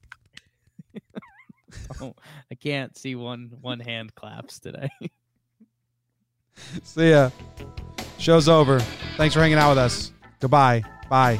Oh, 2.00 2.14
I 2.50 2.54
can't 2.56 2.96
see 2.98 3.14
one 3.14 3.52
one 3.60 3.78
hand 3.80 4.14
claps 4.14 4.58
today. 4.58 4.88
See 6.82 7.10
ya. 7.10 7.30
Show's 8.18 8.48
over. 8.48 8.80
Thanks 9.16 9.34
for 9.34 9.40
hanging 9.40 9.58
out 9.58 9.70
with 9.70 9.78
us. 9.78 10.10
Goodbye. 10.40 10.82
Bye. 11.08 11.38